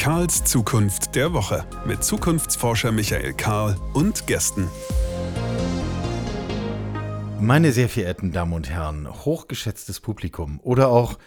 Karls 0.00 0.44
Zukunft 0.44 1.14
der 1.14 1.34
Woche 1.34 1.66
mit 1.84 2.02
Zukunftsforscher 2.02 2.90
Michael 2.90 3.34
Karl 3.34 3.76
und 3.92 4.26
Gästen. 4.26 4.66
Meine 7.38 7.70
sehr 7.72 7.90
verehrten 7.90 8.32
Damen 8.32 8.54
und 8.54 8.70
Herren, 8.70 9.06
hochgeschätztes 9.26 10.00
Publikum 10.00 10.58
oder 10.62 10.88
auch 10.88 11.18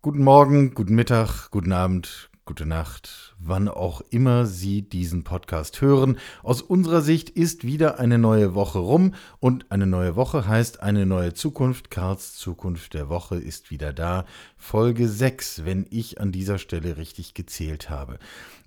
guten 0.00 0.24
Morgen, 0.24 0.72
guten 0.72 0.94
Mittag, 0.94 1.50
guten 1.50 1.72
Abend, 1.72 2.30
gute 2.46 2.66
Nacht, 2.66 3.34
wann 3.38 3.68
auch 3.68 4.02
immer 4.10 4.44
Sie 4.44 4.82
diesen 4.82 5.24
Podcast 5.24 5.80
hören. 5.80 6.18
Aus 6.42 6.60
unserer 6.60 7.00
Sicht 7.00 7.30
ist 7.30 7.64
wieder 7.64 7.98
eine 7.98 8.18
neue 8.18 8.54
Woche 8.54 8.80
rum 8.80 9.14
und 9.40 9.70
eine 9.70 9.86
neue 9.86 10.14
Woche 10.14 10.46
heißt 10.46 10.82
eine 10.82 11.06
neue 11.06 11.32
Zukunft. 11.32 11.90
Karls 11.90 12.34
Zukunft 12.36 12.92
der 12.92 13.08
Woche 13.08 13.36
ist 13.36 13.70
wieder 13.70 13.94
da. 13.94 14.26
Folge 14.58 15.08
6, 15.08 15.64
wenn 15.64 15.86
ich 15.88 16.20
an 16.20 16.32
dieser 16.32 16.58
Stelle 16.58 16.98
richtig 16.98 17.32
gezählt 17.32 17.88
habe. 17.88 18.18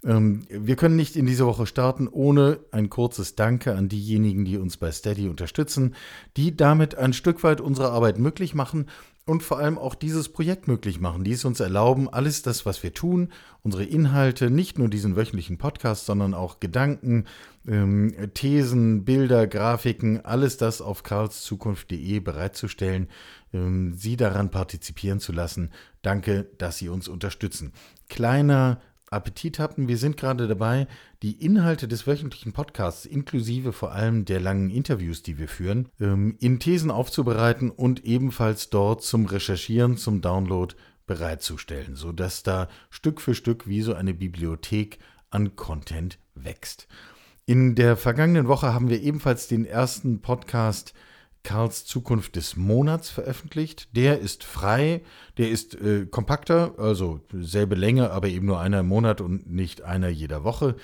Ähm, 0.04 0.48
wir 0.50 0.76
können 0.76 0.96
nicht 0.96 1.16
in 1.16 1.28
diese 1.28 1.46
Woche 1.46 1.68
starten 1.68 2.08
ohne 2.08 2.60
ein 2.72 2.90
kurzes 2.90 3.36
Danke 3.36 3.76
an 3.76 3.90
diejenigen, 3.90 4.44
die 4.44 4.58
uns 4.58 4.78
bei 4.78 4.92
Steady 4.92 5.30
unterstützen, 5.30 5.94
die 6.36 6.58
damit 6.58 6.96
ein 6.96 7.14
Stück 7.14 7.44
weit 7.44 7.62
unsere 7.62 7.92
Arbeit 7.92 8.18
möglich 8.18 8.56
machen 8.56 8.88
und 9.28 9.44
vor 9.44 9.60
allem 9.60 9.78
auch 9.78 9.94
dieses 9.94 10.30
Projekt 10.30 10.68
möglich 10.68 11.00
machen, 11.02 11.26
die 11.26 11.34
es 11.34 11.46
uns 11.46 11.60
erlauben, 11.60 12.08
alles 12.08 12.42
das, 12.42 12.66
was 12.66 12.82
wir 12.82 12.94
tun, 12.94 13.30
unsere 13.62 13.84
Inhalte, 13.84 14.50
nicht 14.50 14.80
nur 14.80 14.88
diesen 14.88 15.18
wöchentlichen 15.18 15.58
Podcast, 15.58 16.06
sondern 16.06 16.34
auch 16.34 16.62
Gedanken, 16.62 17.26
ähm, 17.68 18.16
Thesen, 18.34 19.04
Bilder, 19.04 19.46
Grafiken, 19.46 20.24
alles 20.24 20.56
das 20.56 20.82
auf 20.82 21.04
karlszukunft.de 21.04 22.20
bereitzustellen, 22.22 23.10
ähm, 23.54 23.94
Sie 23.94 24.16
daran 24.16 24.50
partizipieren 24.50 25.20
zu 25.20 25.34
lassen. 25.34 25.72
Danke, 26.02 26.48
dass 26.58 26.78
Sie 26.78 26.88
uns 26.88 27.10
unterstützen. 27.10 27.74
Kleiner 28.08 28.80
Appetit 29.10 29.60
hatten. 29.60 29.88
Wir 29.88 29.98
sind 29.98 30.18
gerade 30.18 30.48
dabei, 30.48 30.88
die 31.22 31.44
Inhalte 31.44 31.88
des 31.88 32.08
wöchentlichen 32.08 32.54
Podcasts, 32.54 33.06
inklusive 33.06 33.74
vor 33.74 33.92
allem 33.92 34.26
der 34.26 34.40
langen 34.40 34.70
Interviews, 34.70 35.24
die 35.24 35.38
wir 35.38 35.48
führen, 35.48 35.90
ähm, 36.00 36.36
in 36.40 36.60
Thesen 36.60 36.92
aufzubereiten 36.92 37.70
und 37.72 38.04
ebenfalls 38.06 38.70
dort 38.70 39.04
zum 39.04 39.26
Recherchieren, 39.26 39.98
zum 39.98 40.22
Download 40.22 40.76
bereitzustellen, 41.06 41.96
sodass 41.96 42.44
da 42.44 42.68
Stück 42.90 43.22
für 43.22 43.34
Stück 43.34 43.68
wie 43.68 43.82
so 43.82 43.94
eine 43.94 44.14
Bibliothek 44.14 45.00
an 45.30 45.56
Content 45.56 46.20
wächst. 46.36 46.88
In 47.46 47.76
der 47.76 47.96
vergangenen 47.96 48.50
Woche 48.50 48.74
haben 48.74 48.90
wir 48.90 49.02
ebenfalls 49.02 49.48
den 49.48 49.66
ersten 49.66 50.22
Podcast 50.22 50.94
Karls 51.48 51.86
Zukunft 51.86 52.36
des 52.36 52.58
Monats 52.58 53.10
veröffentlicht. 53.10 53.88
Der 53.96 54.20
ist 54.20 54.44
frei, 54.44 55.02
der 55.38 55.50
ist 55.50 55.76
äh, 55.76 56.06
kompakter, 56.06 56.74
also 56.78 57.22
selbe 57.32 57.76
Länge, 57.76 58.12
aber 58.12 58.28
eben 58.28 58.46
nur 58.46 58.60
einer 58.60 58.82
im 58.82 58.90
Monat 58.90 59.22
und 59.22 59.50
nicht 59.50 59.82
einer 59.82 60.10
jeder 60.10 60.44
Woche. 60.44 60.76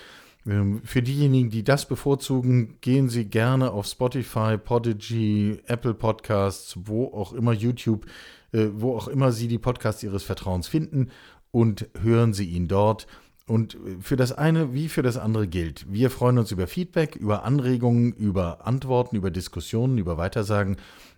Ähm, 0.47 0.79
für 0.85 1.01
diejenigen, 1.01 1.49
die 1.49 1.65
das 1.65 1.85
bevorzugen, 1.85 2.77
gehen 2.79 3.09
Sie 3.09 3.25
gerne 3.25 3.71
auf 3.71 3.87
Spotify, 3.87 4.57
Podigy, 4.57 5.59
Apple 5.65 5.93
Podcasts, 5.93 6.77
wo 6.85 7.07
auch 7.07 7.33
immer 7.33 7.51
YouTube, 7.51 8.05
äh, 8.53 8.67
wo 8.71 8.95
auch 8.95 9.09
immer 9.09 9.33
Sie 9.33 9.49
die 9.49 9.59
Podcasts 9.59 10.01
Ihres 10.01 10.23
Vertrauens 10.23 10.69
finden 10.69 11.11
und 11.51 11.89
hören 12.01 12.31
Sie 12.31 12.45
ihn 12.45 12.69
dort. 12.69 13.05
Und 13.45 13.77
für 13.99 14.15
das 14.15 14.31
eine 14.31 14.73
wie 14.73 14.87
für 14.87 15.01
das 15.01 15.17
andere 15.17 15.47
gilt. 15.47 15.91
Wir 15.91 16.09
freuen 16.09 16.37
uns 16.37 16.51
über 16.51 16.65
Feedback, 16.65 17.17
über 17.17 17.43
Anregungen, 17.43 18.13
über 18.13 18.65
Antworten, 18.65 19.17
über 19.17 19.31
Diskussionen, 19.31 19.97
über 19.97 20.17
Weitersagen. 20.17 20.77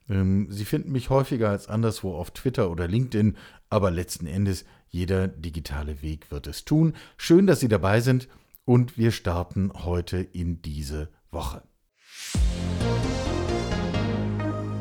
Ähm, 0.09 0.47
Sie 0.49 0.65
finden 0.65 0.91
mich 0.91 1.11
häufiger 1.11 1.49
als 1.49 1.67
anderswo 1.67 2.15
auf 2.15 2.31
Twitter 2.31 2.71
oder 2.71 2.87
LinkedIn, 2.87 3.37
aber 3.69 3.91
letzten 3.91 4.25
Endes 4.25 4.65
jeder 4.89 5.27
digitale 5.27 6.01
Weg 6.01 6.31
wird 6.31 6.47
es 6.47 6.65
tun. 6.65 6.93
Schön, 7.17 7.45
dass 7.45 7.59
Sie 7.59 7.67
dabei 7.67 8.01
sind 8.01 8.27
und 8.65 8.97
wir 8.97 9.11
starten 9.11 9.71
heute 9.73 10.17
in 10.17 10.63
diese 10.63 11.09
Woche. 11.29 11.61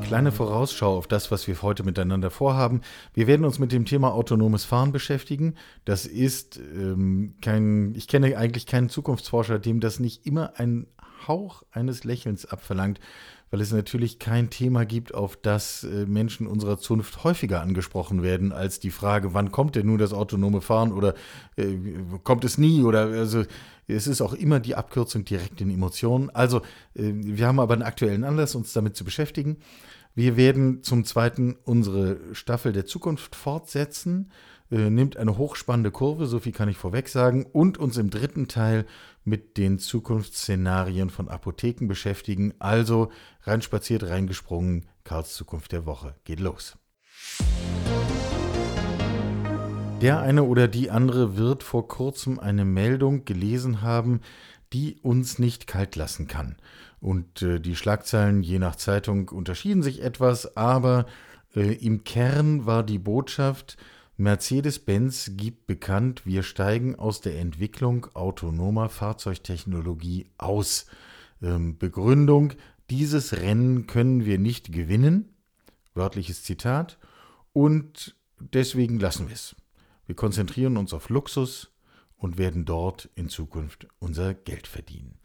Kleine 0.04 0.32
Vorausschau 0.32 0.98
auf 0.98 1.06
das, 1.06 1.30
was 1.30 1.48
wir 1.48 1.62
heute 1.62 1.82
miteinander 1.82 2.30
vorhaben. 2.30 2.82
Wir 3.14 3.26
werden 3.26 3.46
uns 3.46 3.58
mit 3.58 3.72
dem 3.72 3.86
Thema 3.86 4.12
autonomes 4.12 4.64
Fahren 4.64 4.92
beschäftigen. 4.92 5.54
Das 5.86 6.04
ist 6.04 6.58
ähm, 6.58 7.34
kein, 7.40 7.94
ich 7.94 8.06
kenne 8.06 8.36
eigentlich 8.36 8.66
keinen 8.66 8.90
Zukunftsforscher, 8.90 9.58
dem 9.58 9.80
das 9.80 10.00
nicht 10.00 10.26
immer 10.26 10.52
ein 10.56 10.86
Hauch 11.26 11.62
eines 11.72 12.04
Lächelns 12.04 12.44
abverlangt, 12.44 13.00
weil 13.50 13.62
es 13.62 13.72
natürlich 13.72 14.18
kein 14.18 14.50
Thema 14.50 14.84
gibt, 14.84 15.14
auf 15.14 15.36
das 15.36 15.84
äh, 15.84 16.04
Menschen 16.06 16.46
unserer 16.46 16.78
Zunft 16.78 17.24
häufiger 17.24 17.62
angesprochen 17.62 18.22
werden, 18.22 18.52
als 18.52 18.80
die 18.80 18.90
Frage, 18.90 19.32
wann 19.32 19.52
kommt 19.52 19.74
denn 19.74 19.86
nun 19.86 19.98
das 19.98 20.12
autonome 20.12 20.60
Fahren 20.60 20.92
oder 20.92 21.14
äh, 21.56 21.76
kommt 22.24 22.44
es 22.44 22.58
nie 22.58 22.82
oder 22.82 23.06
also 23.06 23.44
es 23.86 24.06
ist 24.06 24.20
auch 24.20 24.32
immer 24.32 24.60
die 24.60 24.74
Abkürzung 24.74 25.24
direkt 25.24 25.60
in 25.60 25.70
Emotionen. 25.70 26.30
Also 26.30 26.58
äh, 26.94 27.12
wir 27.14 27.46
haben 27.46 27.60
aber 27.60 27.74
einen 27.74 27.82
aktuellen 27.82 28.24
Anlass, 28.24 28.54
uns 28.54 28.72
damit 28.72 28.96
zu 28.96 29.04
beschäftigen. 29.04 29.58
Wir 30.14 30.36
werden 30.36 30.82
zum 30.82 31.04
Zweiten 31.04 31.56
unsere 31.64 32.18
Staffel 32.34 32.72
der 32.72 32.86
Zukunft 32.86 33.34
fortsetzen, 33.34 34.30
äh, 34.70 34.88
nimmt 34.90 35.16
eine 35.16 35.36
hochspannende 35.36 35.90
Kurve, 35.90 36.26
so 36.26 36.38
viel 36.38 36.52
kann 36.52 36.68
ich 36.68 36.76
vorweg 36.76 37.08
sagen, 37.08 37.46
und 37.52 37.78
uns 37.78 37.96
im 37.96 38.10
dritten 38.10 38.46
Teil 38.46 38.86
mit 39.24 39.56
den 39.56 39.78
Zukunftsszenarien 39.78 41.10
von 41.10 41.28
Apotheken 41.28 41.88
beschäftigen. 41.88 42.54
Also 42.60 43.10
reinspaziert, 43.42 44.04
reingesprungen, 44.04 44.86
Karls 45.02 45.34
Zukunft 45.34 45.72
der 45.72 45.86
Woche. 45.86 46.14
Geht 46.24 46.40
los. 46.40 46.76
Der 50.04 50.20
eine 50.20 50.42
oder 50.42 50.68
die 50.68 50.90
andere 50.90 51.38
wird 51.38 51.62
vor 51.62 51.88
kurzem 51.88 52.38
eine 52.38 52.66
Meldung 52.66 53.24
gelesen 53.24 53.80
haben, 53.80 54.20
die 54.74 54.98
uns 55.00 55.38
nicht 55.38 55.66
kalt 55.66 55.96
lassen 55.96 56.28
kann. 56.28 56.56
Und 57.00 57.40
äh, 57.40 57.58
die 57.58 57.74
Schlagzeilen 57.74 58.42
je 58.42 58.58
nach 58.58 58.76
Zeitung 58.76 59.30
unterschieden 59.30 59.82
sich 59.82 60.02
etwas, 60.02 60.58
aber 60.58 61.06
äh, 61.56 61.72
im 61.76 62.04
Kern 62.04 62.66
war 62.66 62.82
die 62.82 62.98
Botschaft, 62.98 63.78
Mercedes-Benz 64.18 65.30
gibt 65.38 65.66
bekannt, 65.66 66.26
wir 66.26 66.42
steigen 66.42 66.96
aus 66.96 67.22
der 67.22 67.38
Entwicklung 67.38 68.06
autonomer 68.12 68.90
Fahrzeugtechnologie 68.90 70.26
aus. 70.36 70.84
Ähm, 71.42 71.78
Begründung, 71.78 72.52
dieses 72.90 73.38
Rennen 73.38 73.86
können 73.86 74.26
wir 74.26 74.38
nicht 74.38 74.70
gewinnen, 74.70 75.30
wörtliches 75.94 76.42
Zitat, 76.42 76.98
und 77.54 78.16
deswegen 78.38 78.98
lassen 79.00 79.28
wir 79.28 79.34
es. 79.34 79.56
Wir 80.06 80.14
konzentrieren 80.14 80.76
uns 80.76 80.92
auf 80.92 81.08
Luxus 81.08 81.72
und 82.16 82.38
werden 82.38 82.64
dort 82.64 83.08
in 83.14 83.28
Zukunft 83.28 83.86
unser 83.98 84.34
Geld 84.34 84.66
verdienen. 84.66 85.18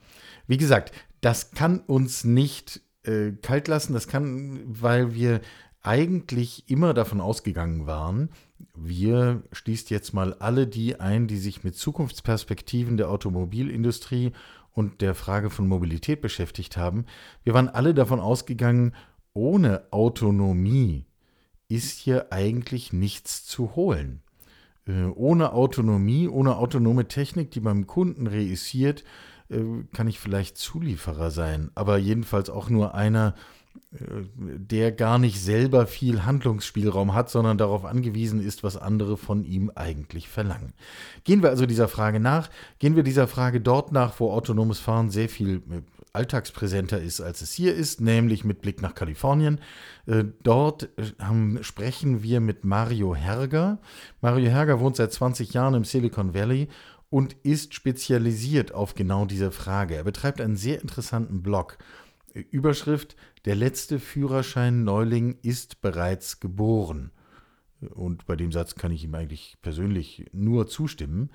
Wie 0.48 0.58
gesagt, 0.58 0.92
das 1.22 1.52
kann 1.52 1.80
uns 1.80 2.24
nicht 2.24 2.82
äh, 3.04 3.32
kalt 3.42 3.68
lassen, 3.68 3.94
das 3.94 4.08
kann, 4.08 4.62
weil 4.66 5.14
wir 5.14 5.42
eigentlich 5.82 6.70
immer 6.70 6.94
davon 6.94 7.22
ausgegangen 7.22 7.88
waren, 7.88 8.30
wir 8.76 9.44
schließt 9.52 9.90
jetzt 9.90 10.14
mal 10.14 10.34
alle 10.34 10.68
die 10.68 11.00
ein, 11.00 11.28
die 11.28 11.38
sich 11.38 11.64
mit 11.64 11.76
Zukunftsperspektiven 11.76 12.98
der 12.98 13.10
Automobilindustrie 13.10 14.34
und 14.74 15.02
der 15.02 15.16
Frage 15.16 15.50
von 15.50 15.68
Mobilität 15.68 16.22
beschäftigt 16.22 16.78
haben. 16.78 17.06
Wir 17.44 17.54
waren 17.54 17.70
alle 17.70 17.94
davon 17.94 18.20
ausgegangen, 18.20 18.94
ohne 19.34 19.84
Autonomie 19.92 21.06
ist 21.70 22.00
hier 22.00 22.32
eigentlich 22.32 22.92
nichts 22.92 23.46
zu 23.46 23.76
holen. 23.76 24.22
Äh, 24.90 25.06
ohne 25.16 25.54
Autonomie, 25.54 26.28
ohne 26.28 26.56
autonome 26.58 27.08
Technik, 27.08 27.52
die 27.52 27.60
beim 27.60 27.86
Kunden 27.86 28.26
reüssiert, 28.26 29.04
äh, 29.50 29.60
kann 29.94 30.08
ich 30.08 30.20
vielleicht 30.20 30.58
Zulieferer 30.58 31.30
sein, 31.30 31.70
aber 31.76 31.98
jedenfalls 31.98 32.50
auch 32.50 32.70
nur 32.70 32.96
einer, 32.96 33.36
äh, 33.92 33.98
der 34.36 34.92
gar 34.92 35.20
nicht 35.20 35.40
selber 35.40 35.86
viel 35.86 36.26
Handlungsspielraum 36.26 37.14
hat, 37.14 37.30
sondern 37.30 37.60
darauf 37.60 37.86
angewiesen 37.86 38.42
ist, 38.42 38.64
was 38.64 38.78
andere 38.78 39.16
von 39.16 39.44
ihm 39.44 39.72
eigentlich 39.76 40.28
verlangen. 40.28 40.74
Gehen 41.24 41.44
wir 41.44 41.50
also 41.50 41.68
dieser 41.68 41.88
Frage 41.88 42.20
nach, 42.20 42.50
gehen 42.80 42.96
wir 42.96 43.04
dieser 43.04 43.28
Frage 43.28 43.62
dort 43.62 43.92
nach, 43.92 44.20
wo 44.20 44.32
autonomes 44.32 44.80
Fahren 44.80 45.12
sehr 45.12 45.30
viel 45.30 45.62
alltagspräsenter 46.14 47.02
ist, 47.02 47.22
als 47.22 47.42
es 47.42 47.54
hier 47.54 47.76
ist, 47.76 48.02
nämlich 48.02 48.44
mit 48.44 48.62
Blick 48.62 48.82
nach 48.82 48.96
Kalifornien. 48.96 49.60
Dort 50.44 50.90
sprechen 51.62 52.24
wir 52.24 52.40
mit 52.40 52.66
Mario 52.66 53.16
Herger. 53.16 53.80
Mario 54.22 54.50
Herger 54.50 54.80
wohnt 54.80 54.96
seit 54.96 55.14
20 55.14 55.54
Jahren 55.54 55.76
im 55.76 55.84
Silicon 55.84 56.34
Valley 56.34 56.68
und 57.10 57.34
ist 57.44 57.74
spezialisiert 57.74 58.74
auf 58.74 58.96
genau 58.96 59.26
diese 59.26 59.52
Frage. 59.52 59.96
Er 59.96 60.04
betreibt 60.04 60.42
einen 60.42 60.56
sehr 60.56 60.82
interessanten 60.82 61.42
Blog. 61.42 61.78
Überschrift: 62.52 63.16
Der 63.46 63.56
letzte 63.56 64.00
Führerschein 64.00 64.84
Neuling 64.84 65.38
ist 65.42 65.82
bereits 65.82 66.40
geboren. 66.40 67.12
Und 67.82 68.26
bei 68.26 68.36
dem 68.36 68.52
Satz 68.52 68.76
kann 68.76 68.92
ich 68.92 69.04
ihm 69.06 69.16
eigentlich 69.16 69.58
persönlich 69.62 70.26
nur 70.34 70.68
zustimmen. 70.68 71.32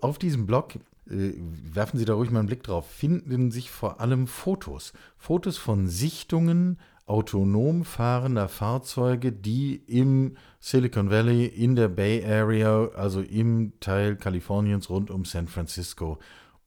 Auf 0.00 0.18
diesem 0.18 0.46
Blog, 0.46 0.76
äh, 0.76 0.78
werfen 1.04 1.98
Sie 1.98 2.04
da 2.04 2.14
ruhig 2.14 2.30
mal 2.30 2.40
einen 2.40 2.48
Blick 2.48 2.62
drauf, 2.62 2.88
finden 2.88 3.50
sich 3.50 3.70
vor 3.70 4.00
allem 4.00 4.26
Fotos. 4.26 4.92
Fotos 5.16 5.58
von 5.58 5.88
Sichtungen 5.88 6.78
autonom 7.06 7.84
fahrender 7.84 8.48
Fahrzeuge, 8.48 9.32
die 9.32 9.74
im 9.74 10.36
Silicon 10.60 11.10
Valley, 11.10 11.46
in 11.46 11.74
der 11.74 11.88
Bay 11.88 12.24
Area, 12.24 12.88
also 12.94 13.20
im 13.20 13.72
Teil 13.80 14.16
Kaliforniens 14.16 14.88
rund 14.88 15.10
um 15.10 15.24
San 15.24 15.48
Francisco 15.48 16.18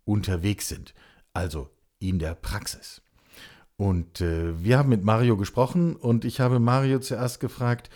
unterwegs 0.04 0.68
sind. 0.68 0.94
Also 1.34 1.70
in 2.00 2.20
der 2.20 2.36
Praxis. 2.36 3.02
Und 3.78 4.22
äh, 4.22 4.64
wir 4.64 4.78
haben 4.78 4.90
mit 4.90 5.04
Mario 5.04 5.38
gesprochen 5.38 5.96
und 5.96 6.26
ich 6.26 6.40
habe 6.40 6.60
Mario 6.60 7.00
zuerst 7.00 7.40
gefragt, 7.40 7.90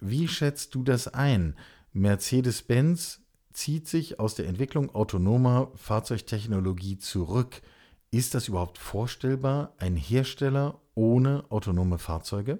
wie 0.00 0.28
schätzt 0.28 0.74
du 0.74 0.82
das 0.82 1.08
ein? 1.08 1.56
Mercedes-Benz 1.92 3.21
zieht 3.52 3.88
sich 3.88 4.18
aus 4.18 4.34
der 4.34 4.46
Entwicklung 4.46 4.94
autonomer 4.94 5.70
Fahrzeugtechnologie 5.76 6.98
zurück. 6.98 7.62
Ist 8.10 8.34
das 8.34 8.48
überhaupt 8.48 8.78
vorstellbar, 8.78 9.74
ein 9.78 9.96
Hersteller 9.96 10.80
ohne 10.94 11.44
autonome 11.48 11.98
Fahrzeuge? 11.98 12.58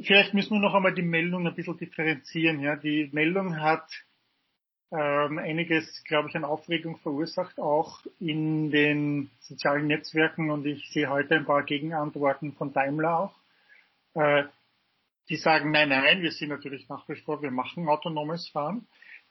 Vielleicht 0.00 0.32
müssen 0.32 0.54
wir 0.54 0.60
noch 0.60 0.74
einmal 0.74 0.94
die 0.94 1.02
Meldung 1.02 1.46
ein 1.46 1.54
bisschen 1.54 1.76
differenzieren. 1.76 2.60
Ja, 2.60 2.76
die 2.76 3.10
Meldung 3.12 3.60
hat 3.60 3.90
ähm, 4.92 5.38
einiges, 5.38 6.04
glaube 6.04 6.28
ich, 6.28 6.36
an 6.36 6.44
Aufregung 6.44 6.98
verursacht, 6.98 7.58
auch 7.58 8.00
in 8.20 8.70
den 8.70 9.30
sozialen 9.40 9.88
Netzwerken. 9.88 10.50
Und 10.50 10.66
ich 10.66 10.90
sehe 10.90 11.10
heute 11.10 11.34
ein 11.34 11.44
paar 11.44 11.64
Gegenantworten 11.64 12.52
von 12.52 12.72
Daimler 12.72 13.18
auch. 13.18 13.34
Äh, 14.14 14.44
die 15.28 15.36
sagen, 15.36 15.70
nein, 15.70 15.90
nein, 15.90 16.22
wir 16.22 16.32
sind 16.32 16.48
natürlich 16.48 16.88
nach 16.88 17.08
wie 17.08 17.16
vor, 17.16 17.42
wir 17.42 17.50
machen 17.50 17.88
autonomes 17.88 18.48
Fahren. 18.48 18.86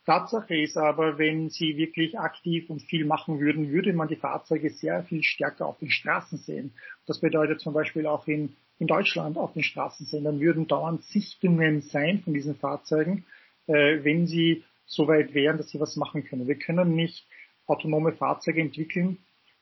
Tatsache 0.05 0.55
ist 0.55 0.77
aber, 0.77 1.17
wenn 1.17 1.49
sie 1.49 1.75
wirklich 1.75 2.17
aktiv 2.17 2.69
und 2.69 2.81
viel 2.81 3.03
machen 3.03 3.41
würden, 3.41 3.71
würde 3.71 3.91
man 3.91 4.07
die 4.07 4.15
Fahrzeuge 4.15 4.69
sehr 4.69 5.03
viel 5.03 5.21
stärker 5.21 5.65
auf 5.65 5.79
den 5.79 5.89
Straßen 5.89 6.37
sehen. 6.37 6.71
Das 7.05 7.19
bedeutet 7.19 7.59
zum 7.59 7.73
Beispiel 7.73 8.07
auch 8.07 8.25
in, 8.25 8.55
in 8.79 8.87
Deutschland 8.87 9.37
auf 9.37 9.51
den 9.51 9.63
Straßen 9.63 10.05
sehen. 10.05 10.23
Dann 10.23 10.39
würden 10.39 10.65
dauernd 10.65 11.03
Sichtungen 11.03 11.81
sein 11.81 12.21
von 12.21 12.33
diesen 12.33 12.55
Fahrzeugen, 12.55 13.25
äh, 13.67 14.01
wenn 14.03 14.27
sie 14.27 14.63
so 14.85 15.09
weit 15.09 15.33
wären, 15.33 15.57
dass 15.57 15.71
sie 15.71 15.79
was 15.79 15.97
machen 15.97 16.23
können. 16.23 16.47
Wir 16.47 16.55
können 16.55 16.95
nicht 16.95 17.27
autonome 17.65 18.13
Fahrzeuge 18.13 18.61
entwickeln, 18.61 19.17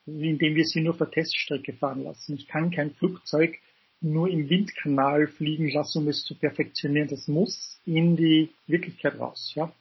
indem 0.05 0.53
wir 0.53 0.65
sie 0.65 0.81
nur 0.81 0.93
für 0.93 1.09
Teststrecke 1.09 1.73
fahren 1.73 2.03
lassen. 2.03 2.35
Ich 2.35 2.47
kann 2.47 2.69
kein 2.69 2.91
Flugzeug 2.91 3.57
nur 4.05 4.29
im 4.29 4.49
Windkanal 4.49 5.27
fliegen 5.27 5.69
lassen, 5.69 6.03
um 6.03 6.07
es 6.07 6.23
zu 6.23 6.35
perfektionieren. 6.35 7.09
Das 7.09 7.27
muss 7.27 7.79
in 7.85 8.15
die 8.15 8.49
Wirklichkeit 8.67 9.19
raus. 9.19 9.51
Ja? 9.55 9.71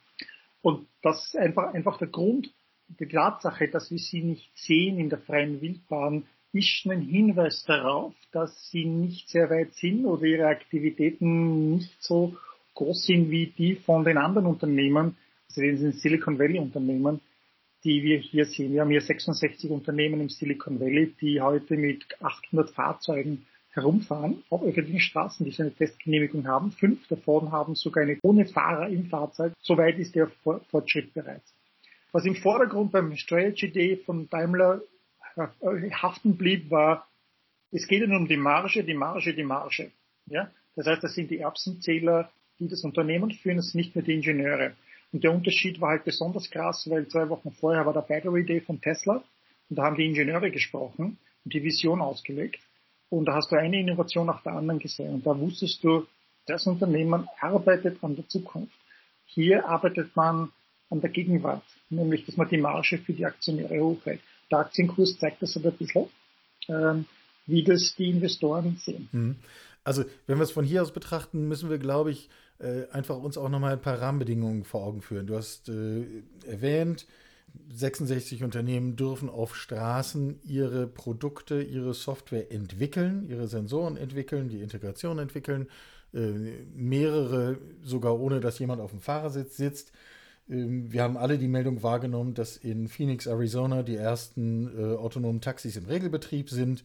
Und 0.61 0.87
das 1.01 1.25
ist 1.27 1.37
einfach, 1.37 1.73
einfach 1.73 1.97
der 1.97 2.07
Grund, 2.07 2.51
die 2.87 3.07
Tatsache, 3.07 3.67
dass 3.67 3.91
wir 3.91 3.99
sie 3.99 4.23
nicht 4.23 4.49
sehen 4.55 4.99
in 4.99 5.09
der 5.09 5.19
freien 5.19 5.61
Wildbahn, 5.61 6.23
ist 6.53 6.67
schon 6.67 6.93
ein 6.93 7.01
Hinweis 7.01 7.63
darauf, 7.65 8.13
dass 8.31 8.69
sie 8.69 8.85
nicht 8.85 9.29
sehr 9.29 9.49
weit 9.49 9.73
sind 9.73 10.05
oder 10.05 10.23
ihre 10.23 10.47
Aktivitäten 10.47 11.75
nicht 11.75 12.01
so 12.01 12.35
groß 12.75 13.03
sind 13.03 13.29
wie 13.29 13.47
die 13.47 13.75
von 13.75 14.03
den 14.03 14.17
anderen 14.17 14.47
Unternehmen, 14.47 15.17
also 15.49 15.61
den 15.61 15.91
Silicon 15.93 16.39
Valley 16.39 16.59
Unternehmen, 16.59 17.19
die 17.83 18.03
wir 18.03 18.19
hier 18.19 18.45
sehen. 18.45 18.73
Wir 18.73 18.81
haben 18.81 18.89
hier 18.89 19.01
66 19.01 19.69
Unternehmen 19.69 20.21
im 20.21 20.29
Silicon 20.29 20.79
Valley, 20.79 21.13
die 21.19 21.41
heute 21.41 21.77
mit 21.77 22.05
800 22.21 22.69
Fahrzeugen 22.71 23.45
herumfahren 23.75 24.43
auf 24.49 24.63
öffentlichen 24.63 25.01
Straßen, 25.01 25.45
die 25.45 25.51
so 25.51 25.63
eine 25.63 25.73
Testgenehmigung 25.73 26.47
haben. 26.47 26.71
Fünf 26.71 27.07
davon 27.07 27.51
haben 27.51 27.75
sogar 27.75 28.03
eine 28.03 28.17
ohne 28.23 28.45
Fahrer 28.45 28.87
im 28.87 29.05
Fahrzeug. 29.07 29.53
Soweit 29.61 29.99
ist 29.99 30.15
der 30.15 30.29
Fortschritt 30.71 31.13
bereits. 31.13 31.53
Was 32.11 32.25
im 32.25 32.35
Vordergrund 32.35 32.93
beim 32.93 33.15
Strategy 33.17 33.69
Day 33.71 33.97
von 33.97 34.29
Daimler 34.29 34.81
äh, 35.35 35.91
haften 35.91 36.37
blieb, 36.37 36.71
war, 36.71 37.07
es 37.71 37.87
geht 37.87 38.01
ihnen 38.01 38.15
um 38.15 38.27
die 38.27 38.37
Marge, 38.37 38.83
die 38.85 38.93
Marge, 38.93 39.33
die 39.33 39.43
Marge. 39.43 39.91
Ja? 40.27 40.49
Das 40.77 40.87
heißt, 40.87 41.03
das 41.03 41.13
sind 41.13 41.29
die 41.29 41.39
Erbsenzähler, 41.39 42.31
die 42.59 42.69
das 42.69 42.83
Unternehmen 42.85 43.31
führen, 43.31 43.57
das 43.57 43.71
sind 43.71 43.79
nicht 43.79 43.95
mehr 43.95 44.05
die 44.05 44.13
Ingenieure. 44.13 44.73
Und 45.11 45.23
der 45.23 45.33
Unterschied 45.33 45.81
war 45.81 45.89
halt 45.89 46.05
besonders 46.05 46.49
krass, 46.49 46.89
weil 46.89 47.07
zwei 47.07 47.27
Wochen 47.29 47.51
vorher 47.51 47.85
war 47.85 47.93
der 47.93 48.01
Battery 48.01 48.45
Day 48.45 48.61
von 48.61 48.79
Tesla 48.79 49.23
und 49.69 49.75
da 49.77 49.83
haben 49.83 49.97
die 49.97 50.05
Ingenieure 50.05 50.51
gesprochen 50.51 51.17
und 51.43 51.53
die 51.53 51.63
Vision 51.63 52.01
ausgelegt. 52.01 52.59
Und 53.09 53.25
da 53.25 53.35
hast 53.35 53.51
du 53.51 53.55
eine 53.55 53.79
Innovation 53.79 54.27
nach 54.27 54.41
der 54.43 54.53
anderen 54.53 54.79
gesehen. 54.79 55.15
Und 55.15 55.25
da 55.25 55.37
wusstest 55.39 55.83
du, 55.83 56.05
das 56.47 56.67
Unternehmen 56.67 57.27
arbeitet 57.39 58.03
an 58.03 58.15
der 58.15 58.27
Zukunft. 58.27 58.73
Hier 59.25 59.67
arbeitet 59.67 60.15
man 60.15 60.51
an 60.89 61.01
der 61.01 61.09
Gegenwart, 61.09 61.63
nämlich 61.89 62.25
dass 62.25 62.37
man 62.37 62.47
die 62.49 62.57
Marge 62.57 62.99
für 62.99 63.13
die 63.13 63.25
Aktionäre 63.25 63.79
hochhält. 63.79 64.21
Der 64.51 64.59
Aktienkurs 64.59 65.17
zeigt 65.17 65.41
das 65.41 65.57
aber 65.57 65.69
ein 65.69 65.77
bisschen, 65.77 66.07
ähm, 66.67 67.05
wie 67.47 67.63
das 67.63 67.95
die 67.97 68.09
Investoren 68.09 68.77
sehen. 68.77 69.09
Mhm. 69.11 69.35
Also 69.83 70.03
wenn 70.27 70.37
wir 70.37 70.43
es 70.43 70.51
von 70.51 70.65
hier 70.65 70.81
aus 70.81 70.91
betrachten, 70.91 71.47
müssen 71.47 71.69
wir, 71.69 71.77
glaube 71.77 72.11
ich, 72.11 72.29
äh, 72.59 72.87
einfach 72.91 73.17
uns 73.17 73.37
auch 73.37 73.49
nochmal 73.49 73.73
ein 73.73 73.81
paar 73.81 74.01
Rahmenbedingungen 74.01 74.63
vor 74.63 74.83
Augen 74.83 75.01
führen. 75.01 75.27
Du 75.27 75.35
hast 75.35 75.69
äh, 75.69 76.05
erwähnt, 76.45 77.05
66 77.71 78.43
Unternehmen 78.43 78.95
dürfen 78.95 79.29
auf 79.29 79.55
Straßen 79.55 80.39
ihre 80.43 80.87
Produkte, 80.87 81.61
ihre 81.61 81.93
Software 81.93 82.51
entwickeln, 82.51 83.27
ihre 83.27 83.47
Sensoren 83.47 83.97
entwickeln, 83.97 84.49
die 84.49 84.61
Integration 84.61 85.19
entwickeln, 85.19 85.67
äh, 86.13 86.31
mehrere 86.73 87.57
sogar 87.83 88.19
ohne, 88.19 88.39
dass 88.39 88.59
jemand 88.59 88.81
auf 88.81 88.91
dem 88.91 89.01
Fahrersitz 89.01 89.57
sitzt. 89.57 89.91
Ähm, 90.49 90.91
wir 90.91 91.03
haben 91.03 91.17
alle 91.17 91.37
die 91.37 91.49
Meldung 91.49 91.83
wahrgenommen, 91.83 92.33
dass 92.33 92.55
in 92.55 92.87
Phoenix, 92.87 93.27
Arizona 93.27 93.83
die 93.83 93.97
ersten 93.97 94.67
äh, 94.77 94.95
autonomen 94.95 95.41
Taxis 95.41 95.75
im 95.75 95.85
Regelbetrieb 95.85 96.49
sind 96.49 96.83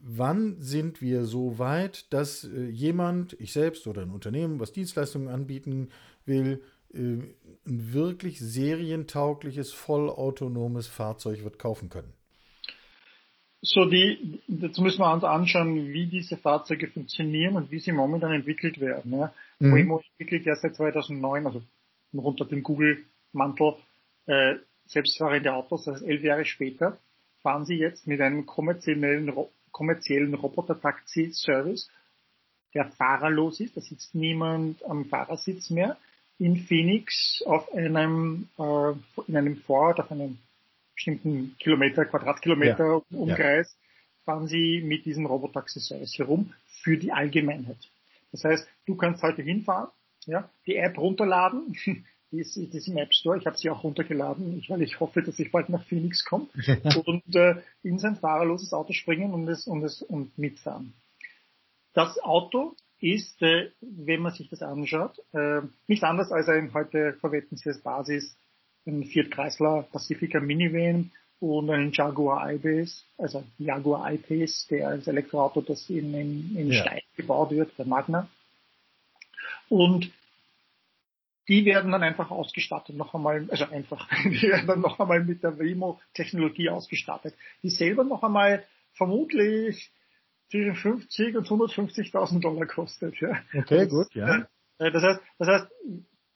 wann 0.00 0.56
sind 0.60 1.02
wir 1.02 1.24
so 1.24 1.58
weit, 1.58 2.12
dass 2.12 2.44
äh, 2.44 2.68
jemand, 2.68 3.36
ich 3.38 3.52
selbst 3.52 3.86
oder 3.86 4.02
ein 4.02 4.10
Unternehmen, 4.10 4.60
was 4.60 4.72
Dienstleistungen 4.72 5.28
anbieten 5.28 5.88
will, 6.24 6.62
ein 6.92 7.34
wirklich 7.64 8.40
serientaugliches, 8.40 9.72
vollautonomes 9.72 10.88
Fahrzeug 10.88 11.44
wird 11.44 11.58
kaufen 11.58 11.88
können? 11.88 12.12
So, 13.62 13.84
die, 13.84 14.40
dazu 14.48 14.82
müssen 14.82 15.00
wir 15.00 15.12
uns 15.12 15.22
anschauen, 15.22 15.92
wie 15.92 16.06
diese 16.06 16.38
Fahrzeuge 16.38 16.88
funktionieren 16.88 17.56
und 17.56 17.70
wie 17.70 17.78
sie 17.78 17.92
momentan 17.92 18.32
entwickelt 18.32 18.80
werden. 18.80 19.12
Ja. 19.12 19.34
Mhm. 19.58 19.74
Waymo 19.74 20.02
entwickelt 20.12 20.46
ja 20.46 20.56
seit 20.56 20.74
2009, 20.76 21.46
also 21.46 21.62
unter 22.12 22.46
dem 22.46 22.62
Google-Mantel, 22.62 23.74
äh, 24.26 24.56
selbstfahrende 24.86 25.52
Autos, 25.52 25.84
das 25.84 25.96
heißt 25.96 26.06
elf 26.06 26.22
Jahre 26.22 26.44
später, 26.44 26.98
fahren 27.42 27.66
sie 27.66 27.76
jetzt 27.76 28.06
mit 28.06 28.20
einem 28.20 28.46
kommerziellen 28.46 29.32
kommerziellen 29.72 30.34
Roboter-Taxi-Service, 30.34 31.90
der 32.74 32.86
fahrerlos 32.92 33.60
ist, 33.60 33.76
da 33.76 33.80
sitzt 33.80 34.14
niemand 34.14 34.84
am 34.84 35.04
Fahrersitz 35.04 35.70
mehr, 35.70 35.96
in 36.40 36.56
Phoenix 36.56 37.42
auf 37.46 37.70
einem, 37.72 38.48
äh, 38.58 38.92
in 39.28 39.36
einem 39.36 39.58
Vorort, 39.58 40.00
auf 40.00 40.10
einem 40.10 40.38
bestimmten 40.94 41.54
Kilometer, 41.58 42.06
Quadratkilometer 42.06 43.02
ja. 43.08 43.16
Umkreis, 43.16 43.70
ja. 43.70 44.24
fahren 44.24 44.48
sie 44.48 44.80
mit 44.82 45.04
diesem 45.04 45.26
Robotaxi-Service 45.26 46.18
herum 46.18 46.54
für 46.82 46.96
die 46.96 47.12
Allgemeinheit. 47.12 47.76
Das 48.32 48.44
heißt, 48.44 48.66
du 48.86 48.96
kannst 48.96 49.22
heute 49.22 49.42
hinfahren, 49.42 49.90
ja, 50.24 50.48
die 50.66 50.76
App 50.76 50.96
runterladen, 50.96 51.76
die 52.32 52.40
ist, 52.40 52.56
die 52.56 52.74
ist 52.74 52.88
im 52.88 52.96
App 52.96 53.12
Store. 53.12 53.36
Ich 53.36 53.46
habe 53.46 53.58
sie 53.58 53.68
auch 53.68 53.84
runtergeladen, 53.84 54.64
weil 54.68 54.80
ich 54.80 54.98
hoffe, 54.98 55.22
dass 55.22 55.38
ich 55.38 55.52
bald 55.52 55.68
nach 55.68 55.84
Phoenix 55.84 56.24
komme 56.24 56.48
und 57.04 57.36
äh, 57.36 57.56
in 57.82 57.98
sein 57.98 58.16
fahrerloses 58.16 58.72
Auto 58.72 58.94
springen 58.94 59.34
und 59.34 59.46
es 59.46 59.66
und 59.66 59.84
es 59.84 60.00
und 60.00 60.38
mitfahren. 60.38 60.94
Das 61.92 62.18
Auto 62.18 62.76
ist, 63.00 63.40
äh, 63.42 63.70
wenn 63.80 64.20
man 64.20 64.32
sich 64.32 64.48
das 64.48 64.62
anschaut, 64.62 65.18
äh, 65.32 65.62
nicht 65.86 66.04
anders 66.04 66.30
als 66.32 66.48
ein 66.48 66.72
heute 66.74 67.14
verwenden 67.20 67.56
Sie 67.56 67.68
als 67.68 67.80
Basis 67.80 68.36
ein 68.86 69.04
Fiat 69.04 69.30
Chrysler 69.30 69.86
Pacifica 69.90 70.40
Minivan 70.40 71.10
und 71.38 71.70
ein 71.70 71.92
Jaguar 71.92 72.52
I-Pace, 72.52 73.04
also 73.16 73.44
Jaguar 73.58 74.12
I-Pace, 74.12 74.66
der 74.70 74.88
als 74.88 75.06
Elektroauto, 75.06 75.62
das 75.62 75.88
in, 75.88 76.14
in, 76.14 76.56
in 76.56 76.72
ja. 76.72 76.82
Stein 76.82 77.00
gebaut 77.16 77.50
wird, 77.50 77.76
der 77.78 77.86
Magna. 77.86 78.28
Und 79.68 80.10
die 81.48 81.64
werden 81.64 81.92
dann 81.92 82.02
einfach 82.02 82.30
ausgestattet, 82.30 82.96
noch 82.96 83.14
einmal, 83.14 83.48
also 83.50 83.64
einfach, 83.64 84.08
die 84.24 84.42
werden 84.42 84.66
dann 84.66 84.80
noch 84.80 85.00
einmal 85.00 85.24
mit 85.24 85.42
der 85.42 85.58
Wemo-Technologie 85.58 86.68
ausgestattet, 86.68 87.34
die 87.62 87.70
selber 87.70 88.04
noch 88.04 88.22
einmal 88.22 88.64
vermutlich 88.92 89.90
zwischen 90.50 90.74
50 90.74 91.36
und 91.36 91.46
150.000 91.46 92.40
Dollar 92.40 92.66
kostet. 92.66 93.14
Ja. 93.20 93.40
Okay, 93.54 93.86
gut, 93.86 94.08
ja. 94.14 94.46
Äh, 94.78 94.90
das 94.90 95.02
heißt, 95.02 95.20
das 95.38 95.48
heißt, 95.48 95.66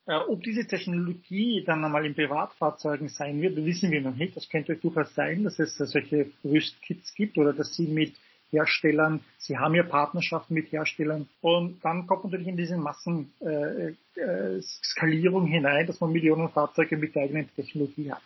äh, 0.06 0.16
ob 0.28 0.42
diese 0.42 0.66
Technologie 0.66 1.64
dann 1.66 1.84
einmal 1.84 2.04
in 2.04 2.14
Privatfahrzeugen 2.14 3.08
sein 3.08 3.40
wird, 3.40 3.56
wissen 3.56 3.90
wir 3.90 4.02
noch 4.02 4.14
nicht. 4.14 4.36
Das 4.36 4.48
könnte 4.48 4.76
durchaus 4.76 5.14
sein, 5.14 5.44
dass 5.44 5.58
es 5.58 5.76
solche 5.76 6.26
Rüstkits 6.44 7.14
gibt 7.14 7.38
oder 7.38 7.52
dass 7.52 7.74
sie 7.74 7.86
mit 7.86 8.14
Herstellern. 8.50 9.20
Sie 9.38 9.58
haben 9.58 9.74
ja 9.74 9.82
Partnerschaften 9.82 10.54
mit 10.54 10.70
Herstellern. 10.70 11.28
Und 11.40 11.84
dann 11.84 12.06
kommt 12.06 12.24
natürlich 12.24 12.48
in 12.48 12.56
diese 12.56 12.76
Massenskalierung 12.76 15.46
äh, 15.46 15.48
äh, 15.48 15.52
hinein, 15.52 15.86
dass 15.86 16.00
man 16.00 16.12
Millionen 16.12 16.48
Fahrzeuge 16.50 16.96
mit 16.96 17.14
der 17.14 17.24
eigenen 17.24 17.48
Technologie 17.54 18.12
hat. 18.12 18.22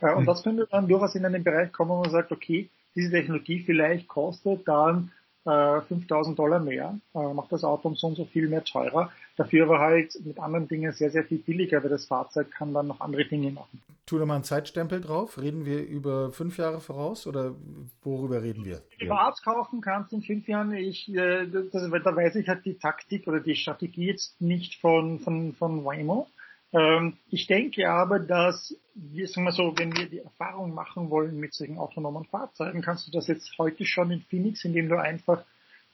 Äh, 0.00 0.14
und 0.14 0.26
das 0.26 0.42
könnte 0.42 0.66
dann 0.70 0.88
durchaus 0.88 1.14
in 1.14 1.24
einen 1.24 1.42
Bereich 1.42 1.72
kommen, 1.72 1.90
wo 1.90 2.02
man 2.02 2.10
sagt, 2.10 2.32
okay, 2.32 2.68
diese 2.98 3.12
Technologie 3.12 3.60
vielleicht 3.60 4.08
kostet 4.08 4.66
dann 4.66 5.10
äh, 5.44 5.80
5000 5.82 6.38
Dollar 6.38 6.58
mehr, 6.58 6.98
äh, 7.14 7.32
macht 7.32 7.52
das 7.52 7.64
Auto 7.64 7.88
um 7.88 7.96
so 7.96 8.08
und 8.08 8.16
so 8.16 8.24
viel 8.24 8.48
mehr 8.48 8.64
teurer. 8.64 9.10
Dafür 9.36 9.66
aber 9.66 9.78
halt 9.78 10.18
mit 10.24 10.38
anderen 10.38 10.68
Dingen 10.68 10.92
sehr, 10.92 11.10
sehr 11.10 11.24
viel 11.24 11.38
billiger, 11.38 11.82
weil 11.82 11.90
das 11.90 12.06
Fahrzeug 12.06 12.50
kann 12.50 12.74
dann 12.74 12.88
noch 12.88 13.00
andere 13.00 13.24
Dinge 13.24 13.52
machen. 13.52 13.80
Tu 14.04 14.18
da 14.18 14.26
mal 14.26 14.34
einen 14.34 14.44
Zeitstempel 14.44 15.00
drauf. 15.00 15.40
Reden 15.40 15.64
wir 15.64 15.86
über 15.86 16.32
fünf 16.32 16.58
Jahre 16.58 16.80
voraus 16.80 17.26
oder 17.26 17.54
worüber 18.02 18.42
reden 18.42 18.64
wir? 18.64 18.82
Privat 18.98 19.42
kaufen 19.44 19.80
kannst 19.80 20.12
in 20.12 20.22
fünf 20.22 20.48
Jahren. 20.48 20.72
Ich, 20.72 21.08
äh, 21.14 21.46
das, 21.46 21.70
da 21.70 22.16
weiß 22.16 22.34
ich 22.36 22.48
halt 22.48 22.64
die 22.64 22.78
Taktik 22.78 23.28
oder 23.28 23.40
die 23.40 23.54
Strategie 23.54 24.06
jetzt 24.06 24.40
nicht 24.40 24.80
von, 24.80 25.20
von, 25.20 25.54
von 25.54 25.84
Waymo. 25.84 26.26
Ähm, 26.72 27.16
ich 27.30 27.46
denke 27.46 27.88
aber, 27.90 28.18
dass 28.18 28.76
wir, 28.94 29.26
sagen 29.28 29.46
wir 29.46 29.52
so, 29.52 29.74
wenn 29.76 29.96
wir 29.96 30.08
die 30.08 30.18
Erfahrung 30.18 30.74
machen 30.74 31.10
wollen 31.10 31.38
mit 31.38 31.54
solchen 31.54 31.78
autonomen 31.78 32.24
Fahrzeugen, 32.24 32.82
kannst 32.82 33.06
du 33.06 33.10
das 33.10 33.26
jetzt 33.26 33.56
heute 33.58 33.86
schon 33.86 34.10
in 34.10 34.20
Phoenix, 34.22 34.64
indem 34.64 34.88
du 34.88 35.00
einfach, 35.00 35.44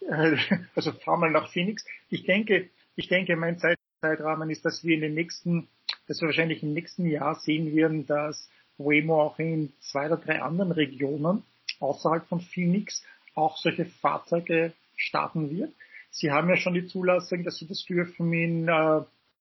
äh, 0.00 0.36
also 0.74 0.92
fahr 0.92 1.16
mal 1.16 1.30
nach 1.30 1.50
Phoenix. 1.50 1.84
Ich 2.08 2.24
denke, 2.24 2.70
ich 2.96 3.08
denke, 3.08 3.36
mein 3.36 3.58
Zeitrahmen 4.00 4.50
ist, 4.50 4.64
dass 4.64 4.84
wir 4.84 4.94
in 4.94 5.02
den 5.02 5.14
nächsten, 5.14 5.68
dass 6.08 6.20
wir 6.20 6.26
wahrscheinlich 6.26 6.62
im 6.62 6.72
nächsten 6.72 7.06
Jahr 7.06 7.36
sehen 7.36 7.74
werden, 7.74 8.06
dass 8.06 8.48
Waymo 8.78 9.22
auch 9.22 9.38
in 9.38 9.72
zwei 9.80 10.06
oder 10.06 10.16
drei 10.16 10.42
anderen 10.42 10.72
Regionen 10.72 11.44
außerhalb 11.80 12.26
von 12.26 12.40
Phoenix 12.40 13.04
auch 13.34 13.56
solche 13.56 13.84
Fahrzeuge 13.84 14.72
starten 14.96 15.50
wird. 15.50 15.72
Sie 16.10 16.30
haben 16.30 16.48
ja 16.48 16.56
schon 16.56 16.74
die 16.74 16.86
Zulassung, 16.86 17.42
dass 17.44 17.58
Sie 17.58 17.66
das 17.66 17.84
dürfen 17.84 18.32
in 18.32 18.68
äh, 18.68 19.00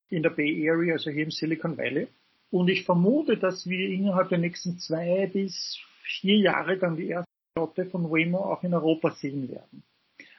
in 0.09 0.23
der 0.23 0.29
Bay 0.29 0.69
Area, 0.69 0.93
also 0.93 1.11
hier 1.11 1.23
im 1.23 1.31
Silicon 1.31 1.77
Valley. 1.77 2.07
Und 2.51 2.69
ich 2.69 2.85
vermute, 2.85 3.37
dass 3.37 3.67
wir 3.67 3.89
innerhalb 3.89 4.29
der 4.29 4.37
nächsten 4.37 4.77
zwei 4.77 5.27
bis 5.27 5.79
vier 6.03 6.37
Jahre 6.37 6.77
dann 6.77 6.97
die 6.97 7.07
erste 7.07 7.31
Flotte 7.55 7.85
von 7.85 8.11
Waymo 8.11 8.37
auch 8.37 8.63
in 8.63 8.73
Europa 8.73 9.11
sehen 9.11 9.49
werden. 9.49 9.83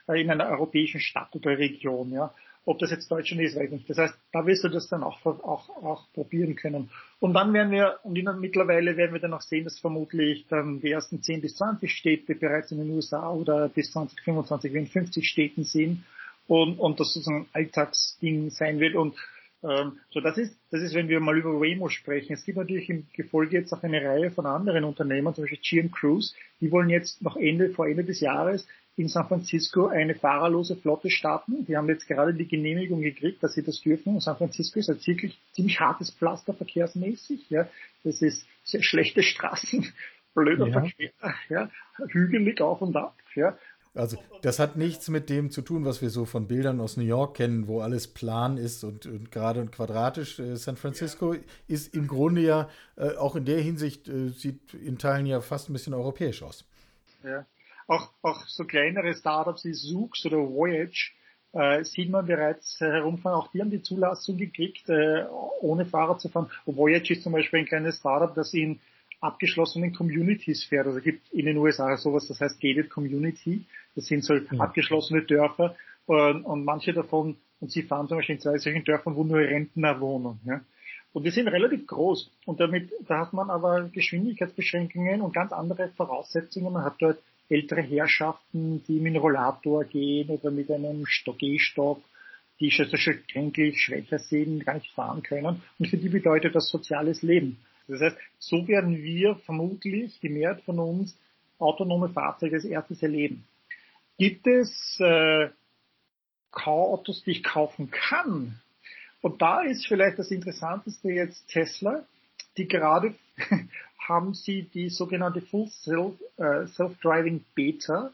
Äh, 0.06 0.21
in 0.21 0.30
einer 0.30 0.49
europäischen 0.49 1.00
Stadt 1.00 1.35
oder 1.35 1.59
Region, 1.59 2.12
ja. 2.12 2.35
Ob 2.66 2.78
das 2.78 2.90
jetzt 2.90 3.11
Deutschland 3.11 3.42
ist, 3.42 3.56
weiß 3.56 3.64
ich 3.64 3.71
nicht. 3.73 3.90
Das 3.90 3.99
heißt, 3.99 4.14
da 4.33 4.47
wirst 4.47 4.64
du 4.64 4.68
das 4.68 4.88
dann 4.88 5.02
auch, 5.02 5.25
auch, 5.26 5.68
auch 5.68 6.11
probieren 6.14 6.56
können. 6.56 6.88
Und 7.21 7.35
dann 7.35 7.52
werden 7.52 7.71
wir, 7.71 7.99
und 8.04 8.16
in, 8.16 8.26
mittlerweile 8.40 8.97
werden 8.97 9.12
wir 9.12 9.21
dann 9.21 9.35
auch 9.35 9.42
sehen, 9.42 9.64
dass 9.64 9.78
vermutlich 9.78 10.47
dann 10.49 10.80
die 10.80 10.90
ersten 10.90 11.21
10 11.21 11.42
bis 11.42 11.56
20 11.56 11.92
Städte 11.92 12.35
bereits 12.35 12.73
in 12.73 12.78
den 12.78 12.90
USA 12.90 13.30
oder 13.30 13.68
bis 13.68 13.92
2025 13.92 14.73
in 14.73 14.87
50 14.87 15.28
Städten 15.28 15.64
sind 15.64 16.04
und, 16.47 16.78
und 16.78 17.00
das 17.00 17.12
sozusagen 17.12 17.49
Alltagsding 17.52 18.49
sein 18.49 18.80
wird. 18.80 18.94
Und 18.94 19.14
so, 20.11 20.21
das 20.21 20.37
ist, 20.37 20.59
das 20.71 20.83
ist, 20.83 20.94
wenn 20.94 21.09
wir 21.09 21.21
mal 21.21 21.38
über 21.38 21.59
Waymo 21.59 21.88
sprechen. 21.88 22.35
Es 22.35 22.44
gibt 22.44 22.59
natürlich 22.59 22.90
im 22.90 23.06
Gefolge 23.14 23.56
jetzt 23.56 23.73
auch 23.73 23.83
eine 23.83 24.04
Reihe 24.04 24.30
von 24.30 24.44
anderen 24.44 24.85
Unternehmen, 24.85 25.35
zum 25.35 25.44
Beispiel 25.44 25.59
GM 25.62 25.90
Cruise, 25.90 26.35
die 26.61 26.71
wollen 26.71 26.90
jetzt 26.90 27.23
noch 27.23 27.37
Ende, 27.37 27.71
vor 27.71 27.88
Ende 27.88 28.04
des 28.04 28.21
Jahres 28.21 28.66
in 28.97 29.09
San 29.09 29.26
Francisco 29.26 29.87
eine 29.87 30.14
fahrerlose 30.14 30.76
Flotte 30.76 31.11
starten. 31.11 31.64
Die 31.66 31.76
haben 31.76 31.88
jetzt 31.88 32.06
gerade 32.06 32.35
die 32.35 32.47
Genehmigung 32.47 33.00
gekriegt, 33.00 33.42
dass 33.42 33.54
sie 33.54 33.62
das 33.62 33.80
dürfen. 33.80 34.14
Und 34.14 34.21
San 34.21 34.37
Francisco 34.37 34.78
ist 34.78 34.88
halt 34.88 35.04
wirklich 35.06 35.38
ziemlich 35.52 35.80
hartes 35.80 36.11
Pflaster 36.11 36.54
verkehrsmäßig. 36.54 37.49
Ja. 37.50 37.68
Das 38.04 38.23
ist 38.23 38.47
sehr 38.62 38.83
schlechte 38.83 39.23
Straßen, 39.23 39.92
blöder 40.35 40.68
ja. 40.68 40.73
Verkehr, 40.80 41.11
ja, 41.49 41.71
hügelig 42.09 42.61
auf 42.61 42.83
und 42.83 42.97
ab. 42.97 43.16
Ja. 43.35 43.56
Also 43.95 44.17
das 44.43 44.59
hat 44.59 44.77
nichts 44.77 45.09
mit 45.09 45.31
dem 45.31 45.51
zu 45.51 45.63
tun, 45.63 45.85
was 45.85 46.03
wir 46.03 46.11
so 46.11 46.25
von 46.25 46.49
Bildern 46.49 46.81
aus 46.81 46.97
New 46.97 47.05
York 47.05 47.37
kennen, 47.37 47.69
wo 47.69 47.81
alles 47.81 48.09
plan 48.09 48.57
ist 48.57 48.83
und, 48.83 49.07
und 49.07 49.31
gerade 49.31 49.61
und 49.61 49.71
quadratisch. 49.71 50.41
Äh, 50.41 50.57
San 50.57 50.77
Francisco 50.77 51.35
ja. 51.35 51.41
ist 51.69 51.95
im 51.95 52.09
Grunde 52.09 52.41
ja 52.41 52.69
äh, 52.97 53.17
auch 53.17 53.37
in 53.37 53.45
der 53.45 53.61
Hinsicht 53.61 54.09
äh, 54.09 54.31
sieht 54.31 54.75
in 54.75 54.99
Teilen 54.99 55.27
ja 55.27 55.41
fast 55.41 55.71
ein 55.71 55.73
bisschen 55.73 55.95
europäisch 55.95 56.43
aus. 56.43 56.65
Ja, 57.23 57.47
auch, 57.87 58.11
auch 58.23 58.47
so 58.49 58.65
kleinere 58.65 59.15
Startups 59.15 59.65
wie 59.65 59.73
Zoox 59.73 60.27
oder 60.27 60.39
Voyage 60.39 61.13
äh, 61.53 61.85
sieht 61.85 62.11
man 62.11 62.27
bereits 62.27 62.81
herumfahren. 62.81 63.39
Auch 63.39 63.53
die 63.53 63.61
haben 63.61 63.71
die 63.71 63.83
Zulassung 63.83 64.37
gekriegt, 64.37 64.89
äh, 64.89 65.25
ohne 65.61 65.87
Fahrer 65.87 66.19
zu 66.19 66.29
fahren. 66.29 66.51
Voyage 66.67 67.13
ist 67.13 67.23
zum 67.23 67.33
Beispiel 67.33 67.61
ein 67.61 67.67
kleines 67.67 67.99
Startup, 67.99 68.35
das 68.35 68.53
in 68.55 68.81
abgeschlossenen 69.21 69.95
Communities 69.95 70.65
fährt. 70.65 70.87
Also 70.87 70.99
es 70.99 71.05
gibt 71.05 71.33
in 71.33 71.47
den 71.47 71.57
USA 71.57 71.97
sowas, 71.97 72.29
das 72.29 72.41
heißt 72.41 72.61
Gated 72.61 72.91
Community. 72.91 73.65
Das 73.95 74.07
sind 74.07 74.25
so 74.25 74.35
ja. 74.35 74.43
abgeschlossene 74.59 75.23
Dörfer 75.23 75.77
und, 76.07 76.45
und, 76.45 76.65
manche 76.65 76.93
davon, 76.93 77.37
und 77.61 77.71
sie 77.71 77.83
fahren 77.83 78.09
zum 78.09 78.19
Beispiel 78.19 78.37
in 78.37 78.41
zwei 78.41 78.59
solchen 78.59 78.85
Dörfern, 78.85 79.17
wo 79.17 79.25
nur 79.25 79.39
Rentner 79.39 80.01
wohnen. 80.01 80.41
Ja. 80.45 80.61
Und 81.13 81.25
die 81.25 81.31
sind 81.31 81.49
relativ 81.49 81.87
groß. 81.87 82.31
Und 82.45 82.61
damit, 82.61 82.91
da 83.07 83.21
hat 83.21 83.33
man 83.33 83.49
aber 83.49 83.89
Geschwindigkeitsbeschränkungen 83.93 85.21
und 85.21 85.33
ganz 85.33 85.53
andere 85.53 85.89
Voraussetzungen. 85.97 86.73
Man 86.73 86.85
hat 86.85 86.97
dort 86.99 87.19
ältere 87.49 87.83
Herrschaften, 87.83 88.83
die 88.89 88.99
mit 88.99 89.15
einem 89.15 89.23
Rollator 89.23 89.85
gehen 89.85 90.29
oder 90.29 90.51
mit 90.51 90.71
einem 90.71 91.05
Gehstock, 91.39 92.01
die 92.59 92.71
schon 92.71 92.89
kränklich, 93.29 93.81
schwächer 93.81 94.19
sind, 94.19 94.65
gar 94.65 94.75
nicht 94.75 94.91
fahren 94.93 95.23
können. 95.23 95.63
Und 95.79 95.89
für 95.89 95.97
die 95.97 96.09
bedeutet 96.09 96.55
das 96.55 96.69
soziales 96.69 97.23
Leben. 97.23 97.59
Das 97.87 98.01
heißt, 98.01 98.17
so 98.39 98.67
werden 98.67 98.97
wir 99.03 99.37
vermutlich, 99.47 100.19
die 100.21 100.29
Mehrheit 100.29 100.63
von 100.63 100.79
uns, 100.79 101.17
autonome 101.59 102.09
Fahrzeuge 102.09 102.57
als 102.57 102.65
erstes 102.65 103.03
erleben. 103.03 103.45
Gibt 104.18 104.47
es 104.47 104.99
äh, 105.00 105.49
Autos, 106.52 107.23
die 107.25 107.33
ich 107.33 107.44
kaufen 107.44 107.90
kann? 107.90 108.61
Und 109.21 109.42
da 109.42 109.62
ist 109.62 109.87
vielleicht 109.87 110.18
das 110.18 110.30
Interessanteste 110.30 111.11
jetzt 111.11 111.49
Tesla, 111.49 112.04
die 112.56 112.68
gerade 112.68 113.14
haben 113.99 114.35
sie 114.35 114.62
die 114.62 114.90
sogenannte 114.90 115.40
Full 115.40 115.68
Self, 115.68 116.14
äh, 116.37 116.66
Self-Driving 116.66 117.44
Beta 117.54 118.12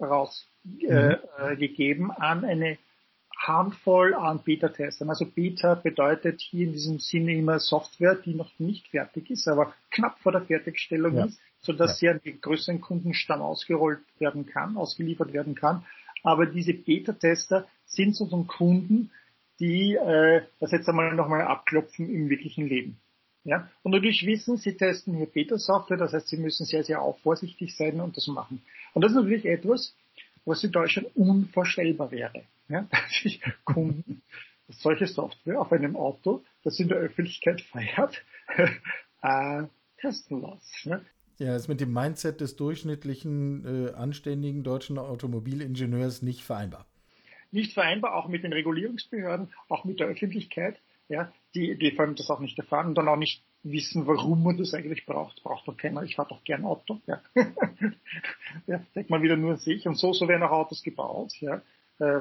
rausgegeben 0.00 2.06
mhm. 2.06 2.10
äh, 2.10 2.20
an 2.20 2.44
eine 2.44 2.78
Handvoll 3.36 4.14
an 4.14 4.42
Beta-Testern. 4.42 5.10
Also 5.10 5.26
Beta 5.26 5.74
bedeutet 5.74 6.40
hier 6.40 6.66
in 6.66 6.72
diesem 6.72 6.98
Sinne 6.98 7.34
immer 7.34 7.58
Software, 7.58 8.14
die 8.14 8.34
noch 8.34 8.50
nicht 8.58 8.88
fertig 8.88 9.30
ist, 9.30 9.48
aber 9.48 9.74
knapp 9.90 10.18
vor 10.20 10.32
der 10.32 10.42
Fertigstellung 10.42 11.16
ja. 11.16 11.24
ist, 11.26 11.38
sodass 11.64 11.92
ja. 11.92 11.96
sie 11.96 12.08
an 12.08 12.20
den 12.24 12.40
größeren 12.40 12.80
Kundenstamm 12.80 13.42
ausgerollt 13.42 14.00
werden 14.18 14.46
kann, 14.46 14.76
ausgeliefert 14.76 15.32
werden 15.32 15.54
kann. 15.54 15.84
Aber 16.22 16.46
diese 16.46 16.72
Beta-Tester 16.72 17.66
sind 17.86 18.16
sozusagen 18.16 18.46
Kunden, 18.46 19.10
die 19.60 19.94
äh, 19.94 20.42
das 20.60 20.72
jetzt 20.72 20.88
einmal 20.88 21.14
nochmal 21.14 21.42
abklopfen 21.42 22.08
im 22.08 22.28
wirklichen 22.28 22.66
Leben. 22.66 22.98
Ja? 23.44 23.68
Und 23.82 23.92
natürlich 23.92 24.24
wissen, 24.26 24.56
sie 24.56 24.76
testen 24.76 25.16
hier 25.16 25.26
Beta-Software, 25.26 25.98
das 25.98 26.12
heißt, 26.12 26.28
sie 26.28 26.38
müssen 26.38 26.64
sehr, 26.64 26.84
sehr 26.84 27.02
auch 27.02 27.18
vorsichtig 27.18 27.76
sein 27.76 28.00
und 28.00 28.16
das 28.16 28.26
machen. 28.26 28.62
Und 28.94 29.02
das 29.02 29.12
ist 29.12 29.16
natürlich 29.16 29.44
etwas, 29.44 29.94
was 30.44 30.64
in 30.64 30.72
Deutschland 30.72 31.08
unvorstellbar 31.14 32.10
wäre 32.10 32.44
ja, 32.68 32.82
dass 32.90 33.24
ich 33.24 33.40
Kunden 33.64 34.22
solche 34.68 35.06
Software 35.06 35.60
auf 35.60 35.72
einem 35.72 35.96
Auto, 35.96 36.42
das 36.62 36.80
in 36.80 36.88
der 36.88 36.98
Öffentlichkeit 36.98 37.60
feiert, 37.60 38.22
äh, 39.22 39.64
testen 39.98 40.40
lasse. 40.40 40.88
Ne? 40.88 41.04
Ja, 41.38 41.56
ist 41.56 41.68
mit 41.68 41.80
dem 41.80 41.92
Mindset 41.92 42.40
des 42.40 42.56
durchschnittlichen, 42.56 43.88
äh, 43.88 43.92
anständigen 43.92 44.62
deutschen 44.62 44.98
Automobilingenieurs 44.98 46.22
nicht 46.22 46.42
vereinbar. 46.42 46.86
Nicht 47.50 47.72
vereinbar, 47.72 48.14
auch 48.14 48.28
mit 48.28 48.44
den 48.44 48.52
Regulierungsbehörden, 48.52 49.48
auch 49.68 49.84
mit 49.84 50.00
der 50.00 50.08
Öffentlichkeit, 50.08 50.80
ja, 51.08 51.32
die, 51.54 51.76
die 51.76 51.92
vor 51.92 52.04
allem 52.04 52.14
das 52.14 52.30
auch 52.30 52.40
nicht 52.40 52.58
erfahren 52.58 52.88
und 52.88 52.94
dann 52.94 53.08
auch 53.08 53.16
nicht 53.16 53.42
wissen, 53.62 54.06
warum 54.06 54.42
man 54.42 54.56
das 54.56 54.74
eigentlich 54.74 55.06
braucht. 55.06 55.42
Braucht 55.42 55.66
doch 55.66 55.76
keiner, 55.76 56.02
ich 56.02 56.16
fahre 56.16 56.28
doch 56.28 56.44
gern 56.44 56.64
Auto. 56.64 57.00
Ja. 57.06 57.20
ja, 58.66 58.80
denkt 58.94 59.10
man 59.10 59.22
wieder 59.22 59.36
nur 59.36 59.56
sich. 59.56 59.86
Und 59.86 59.96
so, 59.96 60.12
so 60.12 60.28
werden 60.28 60.42
auch 60.42 60.50
Autos 60.50 60.82
gebaut. 60.82 61.32
Ja. 61.40 61.62
Äh, 61.98 62.20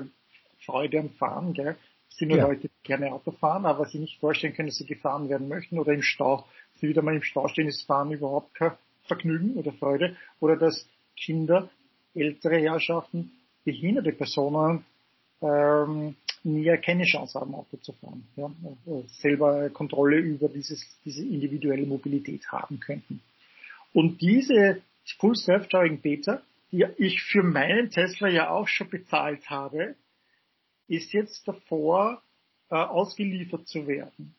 Freude 0.65 0.99
am 0.99 1.09
Fahren, 1.11 1.53
gell? 1.53 1.75
Es 2.09 2.17
sind 2.17 2.29
nur 2.29 2.37
ja. 2.37 2.47
Leute, 2.47 2.69
die 2.69 2.83
gerne 2.83 3.11
Auto 3.11 3.31
fahren, 3.31 3.65
aber 3.65 3.85
sich 3.85 3.99
nicht 3.99 4.19
vorstellen 4.19 4.53
können, 4.53 4.69
dass 4.69 4.77
sie 4.77 4.85
gefahren 4.85 5.29
werden 5.29 5.47
möchten 5.47 5.79
oder 5.79 5.93
im 5.93 6.03
Stau. 6.03 6.45
Sie 6.75 6.87
wieder 6.87 7.01
mal 7.01 7.15
im 7.15 7.23
Stau 7.23 7.47
stehen, 7.47 7.67
ist 7.67 7.83
Fahren 7.83 8.11
überhaupt 8.11 8.53
kein 8.53 8.71
Vergnügen 9.05 9.55
oder 9.55 9.71
Freude. 9.73 10.15
Oder 10.39 10.57
dass 10.57 10.87
Kinder, 11.17 11.69
ältere 12.15 12.57
Herrschaften, 12.59 13.31
behinderte 13.63 14.11
Personen 14.11 14.85
ähm, 15.41 16.15
nie 16.43 16.77
keine 16.77 17.05
Chance 17.05 17.39
haben, 17.39 17.55
Auto 17.55 17.77
zu 17.77 17.93
fahren. 17.93 18.27
Ja? 18.35 18.51
Also 18.65 19.05
selber 19.07 19.69
Kontrolle 19.69 20.17
über 20.17 20.49
dieses, 20.49 20.85
diese 21.05 21.23
individuelle 21.23 21.85
Mobilität 21.85 22.51
haben 22.51 22.79
könnten. 22.79 23.21
Und 23.93 24.21
diese 24.21 24.81
Full 25.19 25.35
Self-Driving 25.35 26.01
Beta, 26.01 26.41
die 26.71 26.85
ich 26.97 27.21
für 27.21 27.43
meinen 27.43 27.91
Tesla 27.91 28.27
ja 28.27 28.49
auch 28.49 28.67
schon 28.67 28.89
bezahlt 28.89 29.49
habe, 29.49 29.95
ist 30.87 31.13
jetzt 31.13 31.47
davor, 31.47 32.21
äh, 32.69 32.75
ausgeliefert 32.75 33.67
zu 33.67 33.87
werden. 33.87 34.35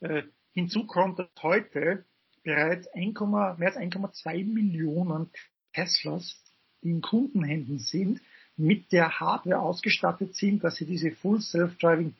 Äh, 0.00 0.22
hinzu 0.54 0.86
kommt, 0.86 1.18
dass 1.18 1.28
heute 1.42 2.04
bereits 2.44 2.86
1, 2.94 3.18
mehr 3.20 3.74
als 3.74 3.76
1,2 3.76 4.44
Millionen 4.44 5.30
Teslas, 5.72 6.40
die 6.82 6.90
in 6.90 7.00
Kundenhänden 7.00 7.78
sind, 7.78 8.20
mit 8.56 8.92
der 8.92 9.18
Hardware 9.18 9.58
ausgestattet 9.58 10.36
sind, 10.36 10.62
dass 10.62 10.76
sie 10.76 10.86
diese 10.86 11.10
Full 11.10 11.40
Self-Driving 11.40 12.14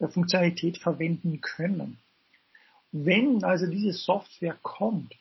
äh, 0.00 0.08
Funktionalität 0.08 0.78
verwenden 0.78 1.40
können. 1.40 1.98
Wenn 2.90 3.44
also 3.44 3.66
diese 3.66 3.92
Software 3.92 4.58
kommt 4.62 5.14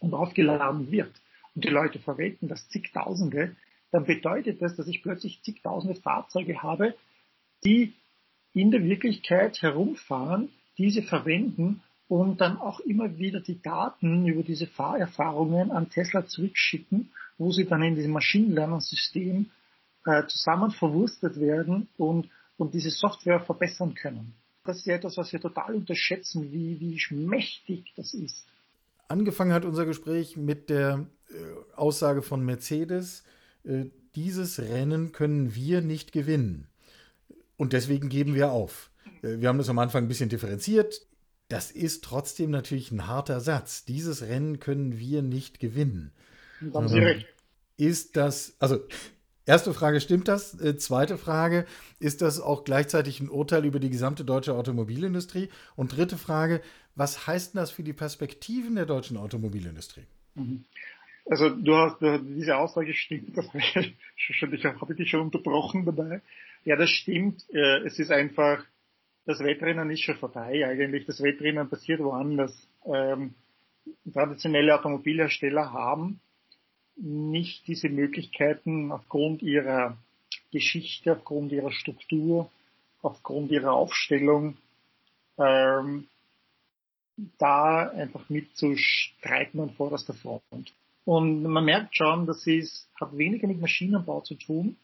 und 0.00 0.12
aufgeladen 0.12 0.90
wird 0.90 1.12
und 1.54 1.64
die 1.64 1.70
Leute 1.70 1.98
verwenden 1.98 2.48
das 2.48 2.68
zigtausende, 2.68 3.56
dann 3.90 4.04
bedeutet 4.04 4.60
das, 4.60 4.76
dass 4.76 4.86
ich 4.86 5.02
plötzlich 5.02 5.42
zigtausende 5.42 6.00
Fahrzeuge 6.00 6.62
habe, 6.62 6.94
die 7.64 7.94
in 8.52 8.70
der 8.70 8.84
Wirklichkeit 8.84 9.62
herumfahren, 9.62 10.50
diese 10.78 11.02
verwenden 11.02 11.82
und 12.08 12.40
dann 12.40 12.58
auch 12.58 12.80
immer 12.80 13.18
wieder 13.18 13.40
die 13.40 13.60
Daten 13.60 14.26
über 14.26 14.42
diese 14.42 14.66
Fahrerfahrungen 14.66 15.70
an 15.70 15.88
Tesla 15.90 16.26
zurückschicken, 16.26 17.10
wo 17.38 17.50
sie 17.50 17.64
dann 17.64 17.82
in 17.82 17.94
diesem 17.94 18.12
Maschinenlernsystem 18.12 19.46
äh, 20.06 20.26
zusammen 20.26 20.70
verwurstet 20.70 21.40
werden 21.40 21.88
und, 21.96 22.28
und 22.58 22.74
diese 22.74 22.90
Software 22.90 23.40
verbessern 23.40 23.94
können. 23.94 24.34
Das 24.64 24.78
ist 24.78 24.86
ja 24.86 24.94
etwas, 24.94 25.16
was 25.16 25.32
wir 25.32 25.40
total 25.40 25.74
unterschätzen, 25.74 26.52
wie, 26.52 26.78
wie 26.80 27.14
mächtig 27.14 27.92
das 27.96 28.14
ist. 28.14 28.46
Angefangen 29.08 29.52
hat 29.52 29.64
unser 29.64 29.84
Gespräch 29.84 30.36
mit 30.36 30.70
der 30.70 31.06
äh, 31.28 31.76
Aussage 31.76 32.22
von 32.22 32.44
Mercedes, 32.44 33.24
äh, 33.64 33.86
dieses 34.14 34.60
Rennen 34.60 35.12
können 35.12 35.54
wir 35.54 35.80
nicht 35.80 36.12
gewinnen. 36.12 36.68
Und 37.56 37.72
deswegen 37.72 38.08
geben 38.08 38.34
wir 38.34 38.52
auf. 38.52 38.90
Äh, 39.22 39.40
wir 39.40 39.48
haben 39.48 39.58
das 39.58 39.68
am 39.68 39.78
Anfang 39.78 40.04
ein 40.04 40.08
bisschen 40.08 40.28
differenziert. 40.28 41.06
Das 41.48 41.70
ist 41.70 42.04
trotzdem 42.04 42.50
natürlich 42.50 42.90
ein 42.90 43.06
harter 43.06 43.40
Satz. 43.40 43.84
Dieses 43.84 44.22
Rennen 44.22 44.60
können 44.60 44.98
wir 44.98 45.22
nicht 45.22 45.60
gewinnen. 45.60 46.12
Haben 46.72 46.88
Sie 46.88 46.98
recht. 46.98 47.26
Ist 47.76 48.16
das, 48.16 48.54
also 48.60 48.80
Erste 49.46 49.74
Frage, 49.74 50.00
stimmt 50.00 50.26
das? 50.28 50.58
Äh, 50.58 50.76
zweite 50.78 51.18
Frage, 51.18 51.66
ist 52.00 52.22
das 52.22 52.40
auch 52.40 52.64
gleichzeitig 52.64 53.20
ein 53.20 53.28
Urteil 53.28 53.66
über 53.66 53.78
die 53.78 53.90
gesamte 53.90 54.24
deutsche 54.24 54.54
Automobilindustrie? 54.54 55.50
Und 55.76 55.94
dritte 55.94 56.16
Frage, 56.16 56.62
was 56.94 57.26
heißt 57.26 57.54
das 57.54 57.70
für 57.70 57.82
die 57.82 57.92
Perspektiven 57.92 58.74
der 58.74 58.86
deutschen 58.86 59.18
Automobilindustrie? 59.18 60.04
Mhm. 60.34 60.64
Also 61.26 61.50
du 61.50 61.74
hast 61.76 62.00
du, 62.00 62.18
diese 62.18 62.56
Aussage 62.56 62.94
stimmt, 62.94 63.36
das 63.36 63.46
habe 63.48 63.58
ich, 63.58 63.96
ich 64.28 64.42
habe 64.42 64.94
dich 64.94 65.10
schon 65.10 65.20
unterbrochen 65.20 65.84
dabei. 65.84 66.22
Ja, 66.64 66.76
das 66.76 66.88
stimmt. 66.88 67.44
Äh, 67.52 67.84
es 67.84 67.98
ist 67.98 68.10
einfach, 68.10 68.64
das 69.26 69.40
Wettrennen 69.40 69.90
ist 69.90 70.02
schon 70.02 70.16
vorbei 70.16 70.66
eigentlich. 70.66 71.06
Das 71.06 71.22
Wettrennen 71.22 71.68
passiert 71.68 72.00
woanders. 72.00 72.68
Ähm, 72.86 73.34
traditionelle 74.12 74.74
Automobilhersteller 74.74 75.72
haben 75.72 76.20
nicht 76.96 77.66
diese 77.66 77.88
Möglichkeiten 77.88 78.92
aufgrund 78.92 79.42
ihrer 79.42 79.96
Geschichte, 80.52 81.12
aufgrund 81.12 81.52
ihrer 81.52 81.72
Struktur, 81.72 82.50
aufgrund 83.02 83.50
ihrer 83.50 83.72
Aufstellung, 83.72 84.56
ähm, 85.38 86.06
da 87.38 87.88
einfach 87.90 88.28
mitzustreiten 88.28 89.60
an 89.60 89.70
vorderster 89.70 90.14
Front. 90.14 90.72
Und 91.04 91.42
man 91.42 91.64
merkt 91.64 91.96
schon, 91.96 92.26
dass 92.26 92.46
es 92.46 92.88
hat 93.00 93.16
weniger 93.16 93.46
mit 93.46 93.60
Maschinenbau 93.60 94.20
zu 94.22 94.34
tun, 94.34 94.76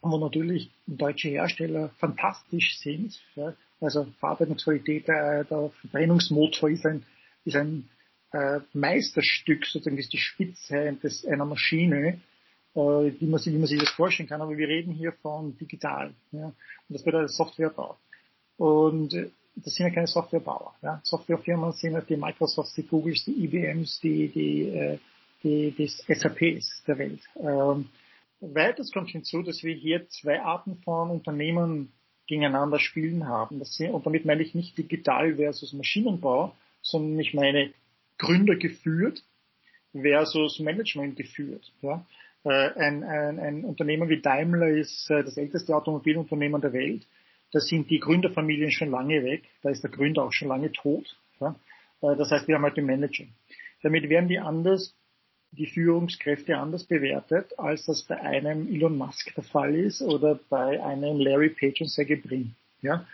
wo 0.00 0.18
natürlich 0.18 0.70
deutsche 0.86 1.28
Hersteller 1.28 1.90
fantastisch 1.98 2.78
sind. 2.78 3.20
Ja. 3.36 3.54
Also 3.80 4.06
Verarbeitungsqualität, 4.18 5.08
der, 5.08 5.44
der 5.44 5.70
Verbrennungsmotor 5.80 6.70
ist 6.70 6.84
ein, 6.84 7.04
ist 7.44 7.56
ein 7.56 7.88
äh, 8.32 8.60
Meisterstück, 8.72 9.64
sozusagen 9.66 9.98
ist 9.98 10.12
die 10.12 10.18
Spitze 10.18 10.96
des, 11.02 11.24
einer 11.26 11.44
Maschine, 11.44 12.20
äh, 12.74 12.78
wie, 12.78 13.26
man, 13.26 13.40
wie 13.44 13.58
man 13.58 13.66
sich 13.66 13.80
das 13.80 13.90
vorstellen 13.90 14.28
kann. 14.28 14.40
Aber 14.40 14.56
wir 14.56 14.68
reden 14.68 14.92
hier 14.92 15.12
von 15.22 15.56
digital. 15.58 16.12
Ja. 16.32 16.46
Und 16.46 16.54
das 16.88 17.06
ein 17.06 17.28
Softwarebau. 17.28 17.96
Und 18.56 19.14
äh, 19.14 19.30
das 19.56 19.74
sind 19.74 19.86
ja 19.86 19.94
keine 19.94 20.06
Softwarebauer. 20.06 20.74
Ja. 20.82 21.00
Softwarefirmen 21.04 21.72
sind 21.72 21.92
ja 21.92 22.00
die 22.00 22.16
Microsofts, 22.16 22.74
die 22.74 22.86
Googles, 22.86 23.24
die 23.24 23.44
IBMs, 23.44 24.00
die, 24.00 24.28
die, 24.28 24.62
äh, 24.68 24.98
die, 25.42 25.72
die 25.72 25.86
SAPs 25.86 26.82
der 26.86 26.98
Welt. 26.98 27.20
Ähm, 27.40 27.88
weiters 28.40 28.92
kommt 28.92 29.10
hinzu, 29.10 29.42
dass 29.42 29.62
wir 29.62 29.74
hier 29.74 30.08
zwei 30.08 30.40
Arten 30.42 30.76
von 30.84 31.10
Unternehmen 31.10 31.92
gegeneinander 32.26 32.78
spielen 32.78 33.26
haben. 33.26 33.62
Sind, 33.64 33.92
und 33.92 34.06
damit 34.06 34.24
meine 34.24 34.42
ich 34.42 34.54
nicht 34.54 34.76
digital 34.76 35.36
versus 35.36 35.72
Maschinenbau, 35.72 36.54
sondern 36.82 37.18
ich 37.18 37.34
meine 37.34 37.72
Gründer 38.18 38.56
geführt 38.56 39.22
versus 39.92 40.58
Management 40.60 41.16
geführt. 41.16 41.72
Ja. 41.82 42.04
Äh, 42.44 42.50
ein, 42.50 43.02
ein, 43.02 43.38
ein 43.40 43.64
Unternehmen 43.64 44.08
wie 44.08 44.20
Daimler 44.20 44.68
ist 44.68 45.10
äh, 45.10 45.24
das 45.24 45.36
älteste 45.36 45.74
Automobilunternehmen 45.74 46.60
der 46.60 46.72
Welt. 46.72 47.06
Da 47.50 47.60
sind 47.60 47.90
die 47.90 47.98
Gründerfamilien 47.98 48.70
schon 48.70 48.90
lange 48.90 49.24
weg. 49.24 49.44
Da 49.62 49.70
ist 49.70 49.82
der 49.82 49.90
Gründer 49.90 50.24
auch 50.24 50.32
schon 50.32 50.48
lange 50.48 50.70
tot. 50.70 51.16
Ja. 51.40 51.56
Äh, 52.02 52.16
das 52.16 52.30
heißt, 52.30 52.46
wir 52.46 52.56
haben 52.56 52.64
halt 52.64 52.76
den 52.76 52.86
Manager. 52.86 53.24
Damit 53.82 54.08
werden 54.08 54.28
die 54.28 54.38
anders, 54.38 54.94
die 55.52 55.66
Führungskräfte 55.66 56.56
anders 56.56 56.84
bewertet, 56.84 57.58
als 57.58 57.86
das 57.86 58.02
bei 58.02 58.20
einem 58.20 58.68
Elon 58.68 58.96
Musk 58.96 59.34
der 59.34 59.44
Fall 59.44 59.74
ist 59.74 60.02
oder 60.02 60.38
bei 60.48 60.82
einem 60.82 61.18
Larry 61.18 61.50
Page 61.50 61.80
und 61.80 61.88
Sergey 61.88 62.16
Brin. 62.16 62.54
Ja. 62.82 63.06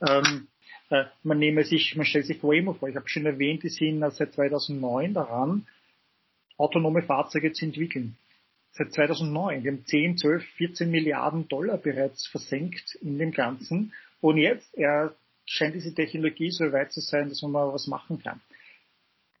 Ähm, 0.00 0.48
äh, 0.90 1.04
man 1.22 1.38
nehme 1.38 1.64
sich, 1.64 1.94
man 1.96 2.06
stellt 2.06 2.26
sich 2.26 2.42
Waymo 2.42 2.74
vor. 2.74 2.88
Ich 2.88 2.96
habe 2.96 3.08
schon 3.08 3.26
erwähnt, 3.26 3.62
die 3.62 3.68
sind 3.68 4.00
seit 4.12 4.32
2009 4.32 5.14
daran, 5.14 5.66
autonome 6.56 7.02
Fahrzeuge 7.02 7.52
zu 7.52 7.66
entwickeln. 7.66 8.16
Seit 8.72 8.92
2009. 8.92 9.64
Wir 9.64 9.72
haben 9.72 9.84
10, 9.84 10.16
12, 10.16 10.44
14 10.56 10.90
Milliarden 10.90 11.46
Dollar 11.48 11.76
bereits 11.76 12.26
versenkt 12.26 12.94
in 12.96 13.18
dem 13.18 13.32
Ganzen. 13.32 13.92
Und 14.20 14.38
jetzt 14.38 14.74
er 14.74 15.14
scheint 15.46 15.74
diese 15.74 15.94
Technologie 15.94 16.50
so 16.50 16.72
weit 16.72 16.92
zu 16.92 17.00
sein, 17.00 17.28
dass 17.28 17.42
man 17.42 17.52
mal 17.52 17.72
was 17.72 17.86
machen 17.86 18.22
kann. 18.22 18.40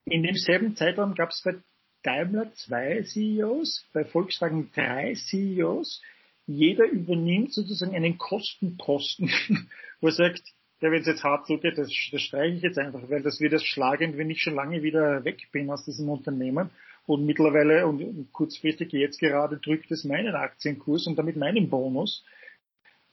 In 0.04 0.22
demselben 0.22 0.76
Zeitraum 0.76 1.14
gab 1.14 1.30
es 1.30 1.42
bei 1.42 1.54
Daimler 2.02 2.52
zwei 2.54 3.02
CEOs, 3.02 3.86
bei 3.92 4.04
Volkswagen 4.04 4.70
drei 4.74 5.14
CEOs. 5.14 6.02
Jeder 6.46 6.86
übernimmt 6.86 7.52
sozusagen 7.52 7.94
einen 7.94 8.18
Kostenposten, 8.18 9.30
wo 10.00 10.08
er 10.08 10.12
sagt, 10.12 10.42
ja, 10.80 10.90
wenn 10.90 11.02
es 11.02 11.06
jetzt 11.06 11.22
hart 11.22 11.46
zugeht, 11.46 11.78
das, 11.78 11.92
das 12.10 12.20
streiche 12.20 12.56
ich 12.56 12.62
jetzt 12.62 12.78
einfach, 12.78 13.08
weil 13.08 13.22
das 13.22 13.40
wird 13.40 13.52
das 13.52 13.64
schlagend, 13.64 14.18
wenn 14.18 14.30
ich 14.30 14.42
schon 14.42 14.56
lange 14.56 14.82
wieder 14.82 15.24
weg 15.24 15.48
bin 15.52 15.70
aus 15.70 15.84
diesem 15.84 16.08
Unternehmen. 16.08 16.70
Und 17.06 17.24
mittlerweile 17.24 17.86
und 17.86 18.32
kurzfristig 18.32 18.92
jetzt 18.92 19.18
gerade 19.18 19.58
drückt 19.58 19.90
es 19.90 20.04
meinen 20.04 20.34
Aktienkurs 20.34 21.06
und 21.06 21.16
damit 21.16 21.36
meinen 21.36 21.70
Bonus. 21.70 22.24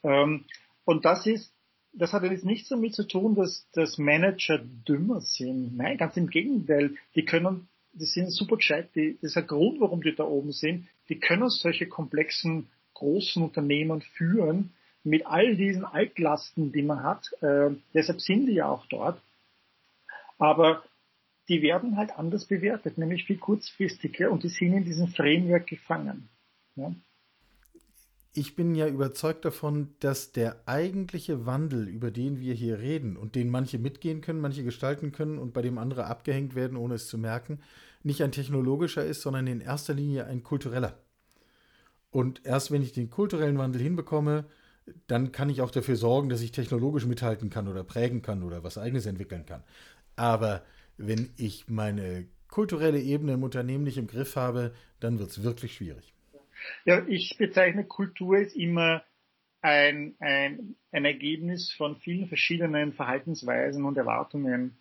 Ähm, 0.02 0.44
und 0.84 1.04
das 1.04 1.26
ist, 1.26 1.52
das 1.92 2.12
hat 2.12 2.22
jetzt 2.24 2.44
nichts 2.44 2.68
damit 2.68 2.94
zu 2.94 3.06
tun, 3.06 3.34
dass, 3.34 3.68
dass 3.72 3.98
Manager 3.98 4.58
dümmer 4.58 5.20
sind. 5.20 5.76
Nein, 5.76 5.96
ganz 5.96 6.16
im 6.16 6.28
Gegenteil. 6.28 6.96
Die 7.14 7.24
können, 7.24 7.68
die 7.92 8.04
sind 8.04 8.30
super 8.30 8.56
gescheit. 8.56 8.90
Die, 8.94 9.18
das 9.20 9.32
ist 9.32 9.36
ein 9.36 9.46
Grund, 9.46 9.80
warum 9.80 10.02
die 10.02 10.14
da 10.14 10.24
oben 10.24 10.52
sind. 10.52 10.88
Die 11.08 11.18
können 11.18 11.48
solche 11.48 11.86
komplexen 11.86 12.68
großen 12.94 13.42
Unternehmen 13.42 14.02
führen, 14.02 14.72
mit 15.02 15.26
all 15.26 15.56
diesen 15.56 15.84
Altlasten, 15.84 16.72
die 16.72 16.82
man 16.82 17.02
hat. 17.02 17.32
Äh, 17.40 17.70
deshalb 17.94 18.20
sind 18.20 18.46
die 18.46 18.54
ja 18.54 18.68
auch 18.68 18.86
dort. 18.86 19.20
Aber 20.38 20.82
die 21.48 21.62
werden 21.62 21.96
halt 21.96 22.12
anders 22.12 22.46
bewertet, 22.46 22.98
nämlich 22.98 23.24
viel 23.24 23.38
kurzfristiger 23.38 24.30
und 24.30 24.44
die 24.44 24.48
sind 24.48 24.72
in 24.74 24.84
diesem 24.84 25.08
Framework 25.08 25.66
gefangen. 25.66 26.28
Ja? 26.76 26.94
Ich 28.32 28.54
bin 28.54 28.76
ja 28.76 28.86
überzeugt 28.86 29.44
davon, 29.44 29.88
dass 29.98 30.30
der 30.30 30.62
eigentliche 30.66 31.46
Wandel, 31.46 31.88
über 31.88 32.12
den 32.12 32.38
wir 32.38 32.54
hier 32.54 32.78
reden 32.78 33.16
und 33.16 33.34
den 33.34 33.50
manche 33.50 33.78
mitgehen 33.78 34.20
können, 34.20 34.40
manche 34.40 34.62
gestalten 34.62 35.10
können 35.10 35.36
und 35.38 35.52
bei 35.52 35.62
dem 35.62 35.78
andere 35.78 36.04
abgehängt 36.06 36.54
werden, 36.54 36.76
ohne 36.76 36.94
es 36.94 37.08
zu 37.08 37.18
merken, 37.18 37.60
nicht 38.04 38.22
ein 38.22 38.30
technologischer 38.30 39.04
ist, 39.04 39.22
sondern 39.22 39.48
in 39.48 39.60
erster 39.60 39.94
Linie 39.94 40.26
ein 40.26 40.44
kultureller. 40.44 40.96
Und 42.10 42.46
erst 42.46 42.70
wenn 42.70 42.82
ich 42.82 42.92
den 42.92 43.10
kulturellen 43.10 43.58
Wandel 43.58 43.82
hinbekomme, 43.82 44.44
dann 45.08 45.32
kann 45.32 45.50
ich 45.50 45.60
auch 45.60 45.70
dafür 45.72 45.96
sorgen, 45.96 46.28
dass 46.28 46.40
ich 46.40 46.52
technologisch 46.52 47.06
mithalten 47.06 47.50
kann 47.50 47.66
oder 47.66 47.82
prägen 47.82 48.22
kann 48.22 48.44
oder 48.44 48.62
was 48.62 48.78
eigenes 48.78 49.06
entwickeln 49.06 49.44
kann. 49.44 49.64
Aber 50.14 50.62
wenn 50.96 51.30
ich 51.36 51.68
meine 51.68 52.26
kulturelle 52.48 53.00
Ebene 53.00 53.34
im 53.34 53.42
Unternehmen 53.42 53.84
nicht 53.84 53.98
im 53.98 54.06
Griff 54.06 54.36
habe, 54.36 54.72
dann 55.00 55.18
wird 55.18 55.30
es 55.30 55.42
wirklich 55.42 55.74
schwierig. 55.74 56.14
Ja, 56.84 57.04
ich 57.06 57.36
bezeichne 57.38 57.84
Kultur 57.84 58.36
als 58.36 58.54
immer 58.54 59.02
ein, 59.62 60.14
ein, 60.20 60.76
ein 60.92 61.04
Ergebnis 61.04 61.72
von 61.72 61.96
vielen 61.96 62.28
verschiedenen 62.28 62.92
Verhaltensweisen 62.92 63.84
und 63.84 63.96
Erwartungen. 63.96 64.78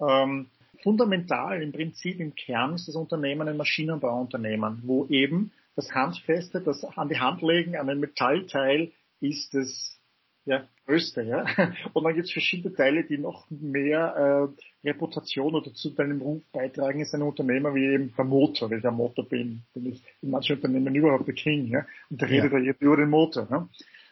Ähm, 0.00 0.50
fundamental 0.82 1.62
im 1.62 1.72
Prinzip 1.72 2.20
im 2.20 2.34
Kern 2.34 2.74
ist 2.74 2.88
das 2.88 2.96
Unternehmen 2.96 3.48
ein 3.48 3.56
Maschinenbauunternehmen, 3.56 4.82
wo 4.84 5.06
eben 5.06 5.52
das 5.74 5.92
Handfeste, 5.92 6.60
das 6.60 6.84
an 6.84 7.08
die 7.08 7.20
Hand 7.20 7.42
legen 7.42 7.76
an 7.76 7.88
ein 7.88 8.00
Metallteil 8.00 8.92
ist 9.20 9.54
das 9.54 9.98
ja, 10.46 10.64
größte, 10.86 11.22
ja. 11.22 11.44
Und 11.92 12.04
dann 12.04 12.14
gibt 12.14 12.26
es 12.26 12.32
verschiedene 12.32 12.72
Teile, 12.74 13.04
die 13.04 13.18
noch 13.18 13.46
mehr 13.50 14.52
äh, 14.84 14.88
Reputation 14.88 15.54
oder 15.56 15.74
zu 15.74 15.90
deinem 15.90 16.22
Ruf 16.22 16.42
beitragen 16.52 17.00
ist 17.00 17.14
ein 17.14 17.22
Unternehmer 17.22 17.74
wie 17.74 17.84
eben 17.84 18.14
der 18.16 18.24
Motor, 18.24 18.70
weil 18.70 18.78
ich 18.78 18.84
am 18.84 18.96
Motor 18.96 19.28
bin, 19.28 19.62
bin 19.74 19.86
ich 19.86 20.02
in 20.22 20.30
manchen 20.30 20.56
Unternehmen 20.56 20.94
überhaupt 20.94 21.26
der 21.26 21.34
King, 21.34 21.66
ja. 21.66 21.84
Und 22.08 22.22
da 22.22 22.26
redet 22.26 22.52
ja. 22.52 22.58
er 22.58 22.80
über 22.80 22.96
den 22.96 23.10
Motor, 23.10 23.48
ja. 23.50 23.68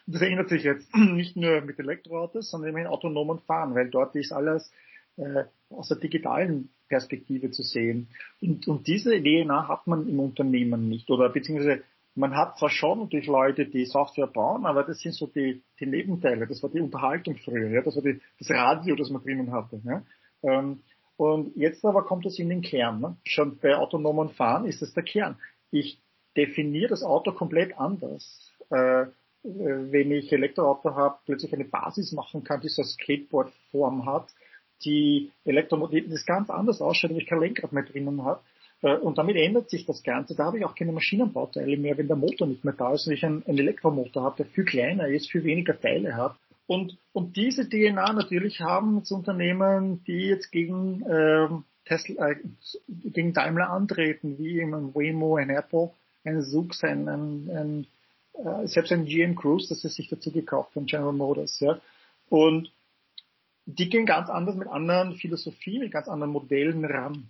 Und 0.06 0.14
das 0.14 0.22
ändert 0.22 0.48
sich 0.48 0.64
jetzt 0.64 0.92
nicht 0.96 1.36
nur 1.36 1.60
mit 1.60 1.78
Elektroautos, 1.78 2.50
sondern 2.50 2.70
eben 2.70 2.78
in 2.78 2.86
autonomen 2.88 3.38
Fahren, 3.38 3.74
weil 3.76 3.88
dort 3.88 4.16
ist 4.16 4.32
alles 4.32 4.72
äh, 5.16 5.44
aus 5.70 5.88
der 5.88 5.98
digitalen 5.98 6.70
Perspektive 6.88 7.52
zu 7.52 7.62
sehen. 7.62 8.08
Und, 8.42 8.66
und 8.66 8.88
diese 8.88 9.22
DNA 9.22 9.68
hat 9.68 9.86
man 9.86 10.08
im 10.08 10.18
Unternehmen 10.18 10.88
nicht 10.88 11.08
oder 11.10 11.28
beziehungsweise 11.28 11.84
man 12.14 12.36
hat 12.36 12.58
zwar 12.58 12.70
schon 12.70 13.00
natürlich 13.00 13.26
Leute, 13.26 13.66
die 13.66 13.84
Software 13.86 14.26
bauen, 14.26 14.66
aber 14.66 14.84
das 14.84 15.00
sind 15.00 15.14
so 15.14 15.26
die, 15.26 15.62
die 15.80 15.86
Nebenteile. 15.86 16.46
Das 16.46 16.62
war 16.62 16.70
die 16.70 16.80
Unterhaltung 16.80 17.36
früher, 17.36 17.68
ja? 17.70 17.82
das 17.82 17.96
war 17.96 18.02
die, 18.02 18.20
das 18.38 18.50
Radio, 18.50 18.94
das 18.94 19.10
man 19.10 19.22
drinnen 19.22 19.52
hatte. 19.52 19.80
Ja? 19.84 20.02
Ähm, 20.42 20.80
und 21.16 21.56
jetzt 21.56 21.84
aber 21.84 22.04
kommt 22.04 22.26
es 22.26 22.38
in 22.38 22.48
den 22.48 22.62
Kern. 22.62 23.00
Ne? 23.00 23.16
Schon 23.24 23.58
bei 23.58 23.76
autonomen 23.76 24.30
Fahren 24.30 24.64
ist 24.64 24.82
es 24.82 24.92
der 24.94 25.02
Kern. 25.02 25.36
Ich 25.70 26.00
definiere 26.36 26.88
das 26.88 27.02
Auto 27.02 27.32
komplett 27.32 27.78
anders. 27.78 28.52
Äh, 28.70 29.06
wenn 29.42 30.10
ich 30.10 30.32
Elektroauto 30.32 30.94
habe, 30.94 31.18
plötzlich 31.26 31.52
eine 31.52 31.66
Basis 31.66 32.12
machen 32.12 32.44
kann, 32.44 32.60
die 32.62 32.68
so 32.68 32.82
Skateboard-Form 32.82 34.06
hat, 34.06 34.28
die 34.84 35.32
Elektromobil, 35.44 36.08
das 36.08 36.24
ganz 36.24 36.48
anders 36.48 36.80
ausschaut, 36.80 37.10
wenn 37.10 37.18
ich 37.18 37.26
kein 37.26 37.40
Lenkrad 37.40 37.72
mehr 37.72 37.84
drinnen 37.84 38.24
habe. 38.24 38.40
Äh, 38.82 38.96
und 38.96 39.18
damit 39.18 39.36
ändert 39.36 39.70
sich 39.70 39.86
das 39.86 40.02
Ganze. 40.02 40.34
Da 40.34 40.44
habe 40.44 40.58
ich 40.58 40.64
auch 40.64 40.74
keine 40.74 40.92
Maschinenbauteile 40.92 41.76
mehr, 41.76 41.96
wenn 41.98 42.08
der 42.08 42.16
Motor 42.16 42.46
nicht 42.46 42.64
mehr 42.64 42.74
da 42.74 42.92
ist 42.92 43.06
und 43.06 43.12
ich 43.12 43.24
einen, 43.24 43.44
einen 43.46 43.58
Elektromotor 43.58 44.22
habe, 44.22 44.36
der 44.38 44.46
viel 44.46 44.64
kleiner 44.64 45.08
ist, 45.08 45.30
viel 45.30 45.44
weniger 45.44 45.78
Teile 45.80 46.16
hat. 46.16 46.36
Und, 46.66 46.96
und 47.12 47.36
diese 47.36 47.68
DNA 47.68 48.12
natürlich 48.14 48.60
haben 48.60 48.98
jetzt 48.98 49.10
Unternehmen, 49.10 50.02
die 50.04 50.28
jetzt 50.28 50.50
gegen, 50.50 51.02
äh, 51.02 51.48
Tesla, 51.84 52.30
äh, 52.30 52.36
gegen 52.88 53.34
Daimler 53.34 53.70
antreten, 53.70 54.38
wie 54.38 54.62
ein 54.62 54.94
Waymo, 54.94 55.36
ein 55.36 55.50
Apple, 55.50 55.90
ein 56.24 56.42
Zoox, 56.42 56.82
ein, 56.84 57.08
ein, 57.08 57.50
ein 57.50 57.86
äh, 58.34 58.66
selbst 58.66 58.92
ein 58.92 59.04
GM 59.04 59.36
Cruise, 59.36 59.68
das 59.68 59.84
ist 59.84 59.94
sich 59.94 60.08
dazu 60.08 60.32
gekauft 60.32 60.72
von 60.72 60.86
General 60.86 61.12
Motors. 61.12 61.60
Ja. 61.60 61.80
Und 62.28 62.72
die 63.66 63.88
gehen 63.88 64.06
ganz 64.06 64.28
anders 64.28 64.56
mit 64.56 64.68
anderen 64.68 65.14
Philosophien, 65.14 65.82
mit 65.82 65.92
ganz 65.92 66.08
anderen 66.08 66.32
Modellen 66.32 66.84
ran. 66.84 67.28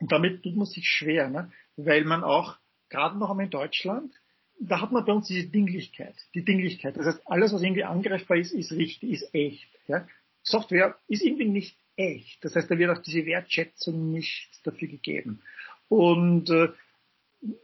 Und 0.00 0.12
damit 0.12 0.42
tut 0.42 0.56
man 0.56 0.66
sich 0.66 0.86
schwer, 0.86 1.28
ne? 1.28 1.50
weil 1.76 2.04
man 2.04 2.24
auch, 2.24 2.56
gerade 2.88 3.18
noch 3.18 3.30
einmal 3.30 3.46
in 3.46 3.50
Deutschland, 3.50 4.12
da 4.60 4.80
hat 4.80 4.92
man 4.92 5.04
bei 5.04 5.12
uns 5.12 5.26
diese 5.26 5.48
Dinglichkeit, 5.48 6.14
die 6.34 6.44
Dinglichkeit. 6.44 6.96
Das 6.96 7.06
heißt, 7.06 7.22
alles, 7.26 7.52
was 7.52 7.62
irgendwie 7.62 7.84
angreifbar 7.84 8.36
ist, 8.36 8.52
ist 8.52 8.72
richtig, 8.72 9.10
ist 9.10 9.34
echt. 9.34 9.68
Ja? 9.88 10.06
Software 10.42 10.96
ist 11.08 11.22
irgendwie 11.22 11.48
nicht 11.48 11.76
echt. 11.96 12.44
Das 12.44 12.54
heißt, 12.54 12.70
da 12.70 12.78
wird 12.78 12.90
auch 12.90 13.02
diese 13.02 13.26
Wertschätzung 13.26 14.12
nicht 14.12 14.48
dafür 14.64 14.88
gegeben. 14.88 15.42
Und 15.88 16.50
äh, 16.50 16.68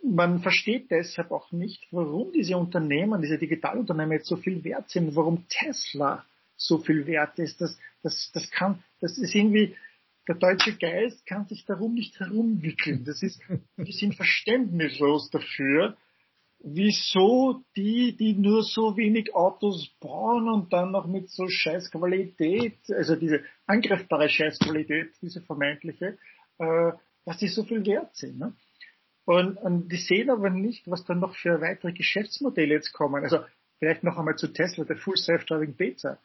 man 0.02 0.40
versteht 0.40 0.90
deshalb 0.90 1.30
auch 1.30 1.52
nicht, 1.52 1.86
warum 1.90 2.32
diese 2.32 2.56
Unternehmen, 2.56 3.22
diese 3.22 3.38
Digitalunternehmen 3.38 4.12
jetzt 4.12 4.28
so 4.28 4.36
viel 4.36 4.62
wert 4.64 4.90
sind, 4.90 5.14
warum 5.16 5.46
Tesla 5.48 6.24
so 6.56 6.78
viel 6.78 7.06
wert 7.06 7.38
ist. 7.38 7.60
Das, 7.60 7.78
das, 8.02 8.30
das 8.34 8.50
kann, 8.50 8.82
das 9.00 9.16
ist 9.16 9.34
irgendwie, 9.34 9.74
der 10.28 10.36
deutsche 10.36 10.76
Geist 10.76 11.26
kann 11.26 11.46
sich 11.46 11.64
darum 11.64 11.94
nicht 11.94 12.18
herumwickeln. 12.20 13.04
Das 13.04 13.22
ist, 13.22 13.40
wir 13.76 13.92
sind 13.92 14.14
verständnislos 14.14 15.30
dafür, 15.30 15.96
wieso 16.62 17.64
die, 17.76 18.16
die 18.16 18.34
nur 18.34 18.62
so 18.62 18.96
wenig 18.96 19.34
Autos 19.34 19.88
bauen 20.00 20.48
und 20.48 20.72
dann 20.72 20.92
noch 20.92 21.06
mit 21.06 21.30
so 21.30 21.48
scheiß 21.48 21.90
Qualität, 21.90 22.78
also 22.90 23.16
diese 23.16 23.42
angreifbare 23.66 24.28
Scheißqualität, 24.28 25.12
diese 25.22 25.40
vermeintliche, 25.40 26.18
äh, 26.58 26.92
dass 27.24 27.38
die 27.38 27.48
so 27.48 27.64
viel 27.64 27.84
wert 27.86 28.14
sind. 28.14 28.38
Ne? 28.38 28.54
Und, 29.24 29.56
und 29.56 29.88
die 29.88 29.96
sehen 29.96 30.30
aber 30.30 30.50
nicht, 30.50 30.90
was 30.90 31.04
dann 31.04 31.20
noch 31.20 31.34
für 31.34 31.60
weitere 31.60 31.92
Geschäftsmodelle 31.92 32.74
jetzt 32.74 32.92
kommen. 32.92 33.22
Also 33.22 33.40
vielleicht 33.78 34.04
noch 34.04 34.18
einmal 34.18 34.36
zu 34.36 34.52
Tesla, 34.52 34.84
der 34.84 34.96
Full 34.96 35.16
Self-Driving 35.16 35.74
Beta. 35.74 36.18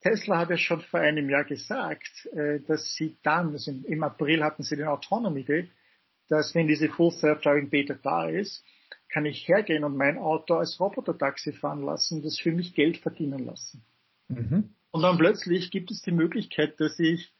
Tesla 0.00 0.38
hat 0.38 0.50
ja 0.50 0.56
schon 0.56 0.80
vor 0.80 1.00
einem 1.00 1.28
Jahr 1.28 1.44
gesagt, 1.44 2.26
äh, 2.32 2.60
dass 2.60 2.94
sie 2.94 3.16
dann, 3.22 3.52
also 3.52 3.70
im 3.70 4.02
April 4.02 4.42
hatten 4.42 4.62
sie 4.62 4.76
den 4.76 4.86
Autonomy 4.86 5.44
Day, 5.44 5.70
dass 6.28 6.54
wenn 6.54 6.68
diese 6.68 6.88
Full 6.88 7.10
Self-Driving 7.10 7.70
Beta 7.70 7.94
da 7.94 8.28
ist, 8.28 8.64
kann 9.08 9.26
ich 9.26 9.46
hergehen 9.48 9.84
und 9.84 9.96
mein 9.96 10.18
Auto 10.18 10.54
als 10.54 10.78
Roboter-Taxi 10.78 11.52
fahren 11.52 11.82
lassen, 11.82 12.22
das 12.22 12.38
für 12.38 12.52
mich 12.52 12.74
Geld 12.74 12.98
verdienen 12.98 13.44
lassen. 13.44 13.84
Mhm. 14.28 14.70
Und 14.92 15.02
dann 15.02 15.18
plötzlich 15.18 15.70
gibt 15.70 15.90
es 15.90 16.02
die 16.02 16.12
Möglichkeit, 16.12 16.80
dass 16.80 16.98
ich 16.98 17.32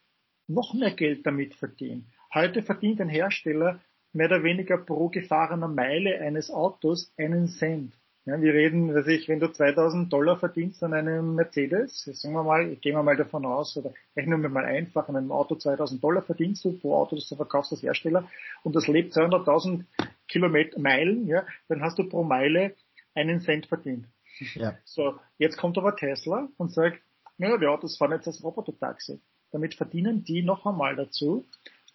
noch 0.46 0.74
mehr 0.74 0.92
Geld 0.92 1.24
damit 1.26 1.54
verdiene. 1.54 2.04
Heute 2.34 2.62
verdient 2.62 3.00
ein 3.00 3.08
Hersteller 3.08 3.80
mehr 4.12 4.26
oder 4.26 4.42
weniger 4.42 4.78
pro 4.78 5.08
gefahrener 5.08 5.68
Meile 5.68 6.20
eines 6.20 6.50
Autos 6.50 7.12
einen 7.16 7.46
Cent. 7.48 7.94
Ja, 8.26 8.40
wir 8.40 8.52
reden, 8.52 8.88
dass 8.88 9.06
ich, 9.06 9.28
wenn 9.28 9.40
du 9.40 9.50
2000 9.50 10.12
Dollar 10.12 10.38
verdienst 10.38 10.82
an 10.82 10.92
einem 10.92 11.34
Mercedes, 11.34 12.04
sagen 12.04 12.34
wir 12.34 12.42
mal, 12.42 12.76
gehen 12.76 12.94
wir 12.94 13.02
mal 13.02 13.16
davon 13.16 13.46
aus, 13.46 13.76
oder 13.78 13.94
rechnen 14.14 14.42
wir 14.42 14.50
mal 14.50 14.66
einfach, 14.66 15.08
an 15.08 15.16
einem 15.16 15.32
Auto 15.32 15.54
2000 15.54 16.04
Dollar 16.04 16.22
verdienst 16.22 16.64
du 16.64 16.78
pro 16.78 16.96
Auto, 16.96 17.16
das 17.16 17.28
du 17.28 17.36
verkaufst 17.36 17.72
als 17.72 17.82
Hersteller, 17.82 18.28
und 18.62 18.76
das 18.76 18.86
lebt 18.88 19.14
200.000 19.14 19.84
Kilometer, 20.28 20.78
Meilen, 20.78 21.26
ja, 21.26 21.46
dann 21.68 21.80
hast 21.80 21.98
du 21.98 22.08
pro 22.08 22.22
Meile 22.22 22.74
einen 23.14 23.40
Cent 23.40 23.66
verdient. 23.66 24.06
Ja. 24.54 24.76
So, 24.84 25.18
jetzt 25.38 25.56
kommt 25.56 25.78
aber 25.78 25.96
Tesla 25.96 26.48
und 26.58 26.72
sagt, 26.72 27.00
ja, 27.38 27.56
die 27.56 27.66
Autos 27.66 27.96
fahren 27.96 28.12
jetzt 28.12 28.26
als 28.26 28.44
Roboter-Taxi. 28.44 29.20
Damit 29.50 29.74
verdienen 29.74 30.24
die 30.24 30.42
noch 30.42 30.66
einmal 30.66 30.94
dazu 30.94 31.44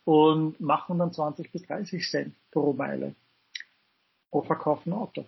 und 0.05 0.59
machen 0.59 0.97
dann 0.97 1.13
20 1.13 1.51
bis 1.51 1.63
30 1.63 2.03
Cent 2.09 2.35
pro 2.51 2.73
Meile 2.73 3.15
pro 4.31 4.41
verkauften 4.41 4.91
Auto. 4.91 5.25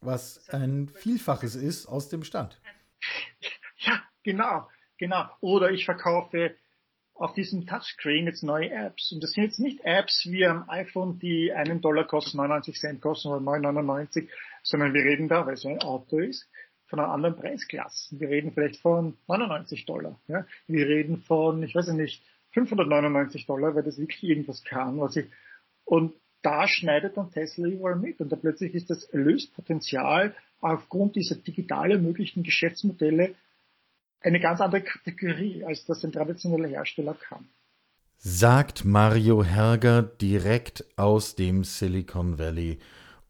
Was 0.00 0.48
ein 0.50 0.88
Vielfaches 0.88 1.54
ist 1.54 1.86
aus 1.86 2.08
dem 2.08 2.22
Stand. 2.22 2.60
Ja, 3.78 4.02
genau, 4.22 4.68
genau. 4.96 5.28
Oder 5.40 5.70
ich 5.70 5.84
verkaufe 5.84 6.54
auf 7.14 7.34
diesem 7.34 7.66
Touchscreen 7.66 8.26
jetzt 8.26 8.42
neue 8.42 8.70
Apps. 8.70 9.12
Und 9.12 9.22
das 9.22 9.32
sind 9.32 9.44
jetzt 9.44 9.58
nicht 9.58 9.80
Apps 9.82 10.26
wie 10.30 10.46
am 10.46 10.68
iPhone, 10.70 11.18
die 11.18 11.52
einen 11.52 11.80
Dollar 11.80 12.06
kosten, 12.06 12.36
99 12.36 12.78
Cent 12.78 13.00
kosten 13.00 13.28
oder 13.28 13.40
9,99, 13.40 14.28
sondern 14.62 14.94
wir 14.94 15.02
reden 15.02 15.28
da, 15.28 15.44
weil 15.46 15.54
es 15.54 15.66
ein 15.66 15.80
Auto 15.80 16.18
ist, 16.18 16.48
von 16.86 17.00
einer 17.00 17.10
anderen 17.10 17.36
Preisklasse. 17.36 18.18
Wir 18.18 18.28
reden 18.28 18.52
vielleicht 18.52 18.80
von 18.80 19.18
99 19.26 19.84
Dollar. 19.84 20.18
Ja? 20.28 20.46
Wir 20.68 20.86
reden 20.86 21.18
von, 21.22 21.62
ich 21.62 21.74
weiß 21.74 21.88
nicht, 21.88 22.22
599 22.52 23.46
Dollar, 23.46 23.74
weil 23.74 23.82
das 23.82 23.98
wirklich 23.98 24.22
irgendwas 24.22 24.64
kann, 24.64 25.00
was 25.00 25.16
ich, 25.16 25.26
und 25.84 26.14
da 26.42 26.68
schneidet 26.68 27.16
dann 27.16 27.30
Tesla 27.30 27.68
überall 27.68 27.96
mit 27.96 28.20
und 28.20 28.30
da 28.30 28.36
plötzlich 28.36 28.74
ist 28.74 28.90
das 28.90 29.04
Erlöspotenzial 29.04 30.34
aufgrund 30.60 31.16
dieser 31.16 31.36
digital 31.36 31.92
ermöglichten 31.92 32.42
Geschäftsmodelle 32.42 33.34
eine 34.20 34.40
ganz 34.40 34.60
andere 34.60 34.82
Kategorie, 34.82 35.64
als 35.64 35.84
das 35.84 36.04
ein 36.04 36.12
traditioneller 36.12 36.68
Hersteller 36.68 37.14
kann. 37.14 37.48
Sagt 38.16 38.84
Mario 38.84 39.44
Herger 39.44 40.02
direkt 40.02 40.84
aus 40.96 41.36
dem 41.36 41.62
Silicon 41.62 42.38
Valley. 42.38 42.78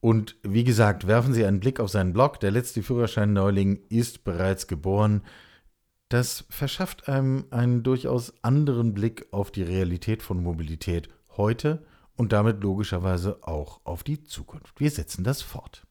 Und 0.01 0.37
wie 0.43 0.65
gesagt, 0.65 1.07
werfen 1.07 1.35
Sie 1.35 1.45
einen 1.45 1.61
Blick 1.61 1.81
auf 1.81 1.91
seinen 1.91 2.15
Blog. 2.15 2.41
Der 2.41 2.51
letzte 2.51 2.83
Führerschein-Neuling 2.83 3.81
ist 3.91 4.25
bereits 4.25 4.67
geboren. 4.67 5.23
Das 6.09 6.47
verschafft 6.49 7.09
einem 7.09 7.45
einen 7.51 7.83
durchaus 7.83 8.33
anderen 8.43 8.95
Blick 8.95 9.27
auf 9.31 9.51
die 9.51 9.63
Realität 9.63 10.23
von 10.23 10.43
Mobilität 10.43 11.11
heute 11.37 11.85
und 12.19 12.33
damit 12.33 12.63
logischerweise 12.63 13.39
auch 13.43 13.81
auf 13.85 14.03
die 14.03 14.25
Zukunft. 14.25 14.81
Wir 14.81 14.91
setzen 14.91 15.25
das 15.25 15.41
fort. 15.41 15.87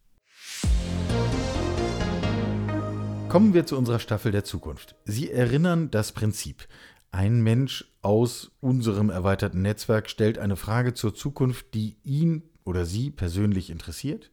Kommen 3.29 3.53
wir 3.53 3.65
zu 3.65 3.77
unserer 3.77 3.99
Staffel 3.99 4.31
der 4.31 4.43
Zukunft. 4.43 4.95
Sie 5.05 5.31
erinnern 5.31 5.89
das 5.89 6.11
Prinzip. 6.11 6.67
Ein 7.11 7.41
Mensch 7.41 7.85
aus 8.01 8.51
unserem 8.59 9.09
erweiterten 9.09 9.61
Netzwerk 9.61 10.09
stellt 10.09 10.37
eine 10.37 10.57
Frage 10.57 10.93
zur 10.93 11.15
Zukunft, 11.15 11.73
die 11.73 11.97
ihn 12.03 12.43
oder 12.65 12.85
sie 12.85 13.09
persönlich 13.09 13.69
interessiert. 13.69 14.29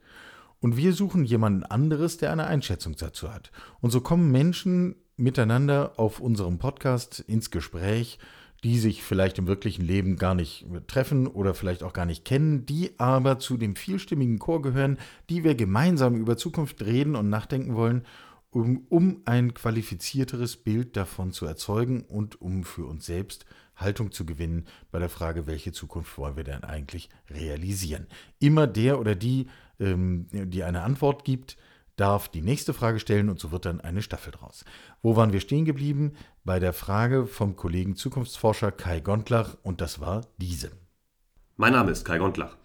Und 0.61 0.77
wir 0.77 0.93
suchen 0.93 1.25
jemanden 1.25 1.63
anderes, 1.63 2.17
der 2.17 2.33
eine 2.33 2.47
Einschätzung 2.47 2.97
dazu 2.97 3.33
hat. 3.33 3.53
Und 3.81 3.91
so 3.91 4.01
kommen 4.01 4.33
Menschen 4.33 4.97
miteinander 5.17 5.93
auf 5.97 6.19
unserem 6.19 6.59
Podcast 6.59 7.21
ins 7.21 7.53
Gespräch, 7.53 8.19
die 8.65 8.79
sich 8.79 9.03
vielleicht 9.03 9.39
im 9.39 9.47
wirklichen 9.47 9.85
Leben 9.85 10.17
gar 10.17 10.35
nicht 10.35 10.67
treffen 10.87 11.27
oder 11.27 11.53
vielleicht 11.53 11.83
auch 11.83 11.93
gar 11.93 12.07
nicht 12.07 12.25
kennen, 12.25 12.65
die 12.65 12.99
aber 12.99 13.39
zu 13.39 13.59
dem 13.59 13.77
vielstimmigen 13.77 14.39
Chor 14.39 14.63
gehören, 14.63 14.99
die 15.29 15.45
wir 15.45 15.55
gemeinsam 15.55 16.17
über 16.17 16.39
Zukunft 16.39 16.83
reden 16.83 17.15
und 17.15 17.29
nachdenken 17.29 17.75
wollen, 17.75 18.07
um, 18.51 18.87
um 18.89 19.21
ein 19.27 19.53
qualifizierteres 19.53 20.57
Bild 20.57 20.97
davon 20.97 21.33
zu 21.33 21.45
erzeugen 21.45 22.03
und 22.03 22.41
um 22.41 22.65
für 22.65 22.87
uns 22.87 23.05
selbst 23.05 23.45
Haltung 23.77 24.13
zu 24.13 24.25
gewinnen 24.25 24.67
bei 24.91 24.99
der 24.99 25.11
Frage, 25.11 25.47
welche 25.47 25.73
Zukunft 25.73 26.17
wollen 26.17 26.37
wir 26.37 26.45
denn 26.45 26.65
eigentlich 26.65 27.11
realisieren. 27.29 28.07
Immer 28.39 28.67
der 28.67 28.99
oder 28.99 29.15
die, 29.15 29.49
ähm, 29.79 30.27
die 30.31 30.65
eine 30.65 30.83
Antwort 30.83 31.25
gibt, 31.25 31.59
darf 31.97 32.29
die 32.29 32.43
nächste 32.43 32.75
Frage 32.75 32.99
stellen 33.01 33.29
und 33.29 33.39
so 33.39 33.53
wird 33.53 33.67
dann 33.67 33.81
eine 33.81 34.03
Staffel 34.03 34.33
draus. 34.33 34.65
Wo 35.03 35.17
waren 35.17 35.33
wir 35.33 35.41
stehen 35.41 35.65
geblieben? 35.65 36.13
Bei 36.45 36.59
der 36.59 36.73
Frage 36.73 37.27
vom 37.27 37.57
Kollegen 37.57 37.97
Zukunftsforscher 37.97 38.73
Kai 38.73 39.01
Gondlach 39.01 39.57
und 39.63 39.81
das 39.81 40.01
war 40.01 40.27
diese. 40.39 40.73
Mein 41.57 41.73
Name 41.73 41.93
ist 41.93 42.05
Kai 42.05 42.19
Gondlach. 42.19 42.57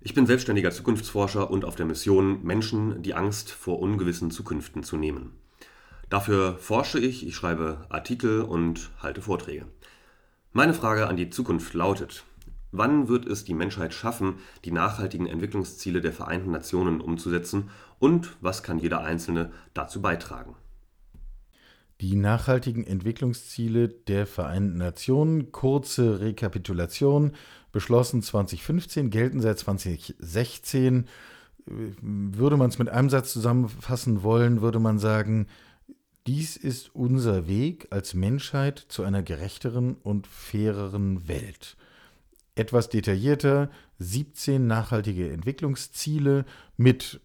Ich 0.00 0.12
bin 0.12 0.26
selbstständiger 0.26 0.70
Zukunftsforscher 0.70 1.50
und 1.50 1.64
auf 1.64 1.76
der 1.76 1.86
Mission, 1.86 2.42
Menschen 2.44 3.02
die 3.02 3.14
Angst 3.14 3.50
vor 3.50 3.80
ungewissen 3.80 4.30
Zukünften 4.30 4.82
zu 4.82 4.96
nehmen. 4.96 5.32
Dafür 6.10 6.58
forsche 6.58 6.98
ich, 6.98 7.26
ich 7.26 7.34
schreibe 7.34 7.86
Artikel 7.88 8.42
und 8.42 8.90
halte 9.02 9.22
Vorträge. 9.22 9.66
Meine 10.52 10.74
Frage 10.74 11.08
an 11.08 11.16
die 11.16 11.30
Zukunft 11.30 11.72
lautet, 11.72 12.24
Wann 12.76 13.06
wird 13.06 13.24
es 13.24 13.44
die 13.44 13.54
Menschheit 13.54 13.94
schaffen, 13.94 14.34
die 14.64 14.72
nachhaltigen 14.72 15.28
Entwicklungsziele 15.28 16.00
der 16.00 16.12
Vereinten 16.12 16.50
Nationen 16.50 17.00
umzusetzen 17.00 17.70
und 18.04 18.36
was 18.42 18.62
kann 18.62 18.78
jeder 18.78 19.02
Einzelne 19.02 19.50
dazu 19.72 20.02
beitragen? 20.02 20.56
Die 22.02 22.16
nachhaltigen 22.16 22.86
Entwicklungsziele 22.86 23.88
der 23.88 24.26
Vereinten 24.26 24.76
Nationen, 24.76 25.52
kurze 25.52 26.20
Rekapitulation, 26.20 27.32
beschlossen 27.72 28.20
2015, 28.20 29.08
gelten 29.08 29.40
seit 29.40 29.58
2016. 29.58 31.06
Würde 31.64 32.58
man 32.58 32.68
es 32.68 32.78
mit 32.78 32.90
einem 32.90 33.08
Satz 33.08 33.32
zusammenfassen 33.32 34.22
wollen, 34.22 34.60
würde 34.60 34.80
man 34.80 34.98
sagen, 34.98 35.46
dies 36.26 36.58
ist 36.58 36.94
unser 36.94 37.48
Weg 37.48 37.86
als 37.88 38.12
Menschheit 38.12 38.84
zu 38.86 39.02
einer 39.02 39.22
gerechteren 39.22 39.94
und 39.94 40.26
faireren 40.26 41.26
Welt 41.26 41.78
etwas 42.54 42.88
detaillierter 42.88 43.70
17 43.98 44.66
nachhaltige 44.66 45.30
Entwicklungsziele 45.30 46.44
mit 46.76 47.20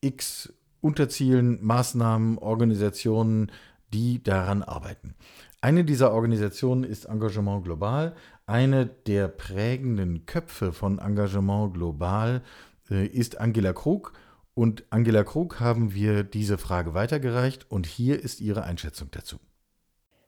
x 0.00 0.52
Unterzielen, 0.82 1.58
Maßnahmen, 1.62 2.38
Organisationen, 2.38 3.52
die 3.92 4.22
daran 4.22 4.62
arbeiten. 4.62 5.14
Eine 5.60 5.84
dieser 5.84 6.12
Organisationen 6.14 6.84
ist 6.84 7.04
Engagement 7.04 7.64
Global. 7.64 8.14
Eine 8.46 8.86
der 8.86 9.28
prägenden 9.28 10.24
Köpfe 10.24 10.72
von 10.72 10.98
Engagement 10.98 11.74
Global 11.74 12.42
äh, 12.90 13.06
ist 13.06 13.38
Angela 13.38 13.74
Krug. 13.74 14.14
Und 14.54 14.84
Angela 14.90 15.22
Krug 15.22 15.60
haben 15.60 15.92
wir 15.94 16.22
diese 16.22 16.56
Frage 16.56 16.94
weitergereicht 16.94 17.70
und 17.70 17.86
hier 17.86 18.22
ist 18.22 18.40
ihre 18.40 18.64
Einschätzung 18.64 19.08
dazu. 19.10 19.36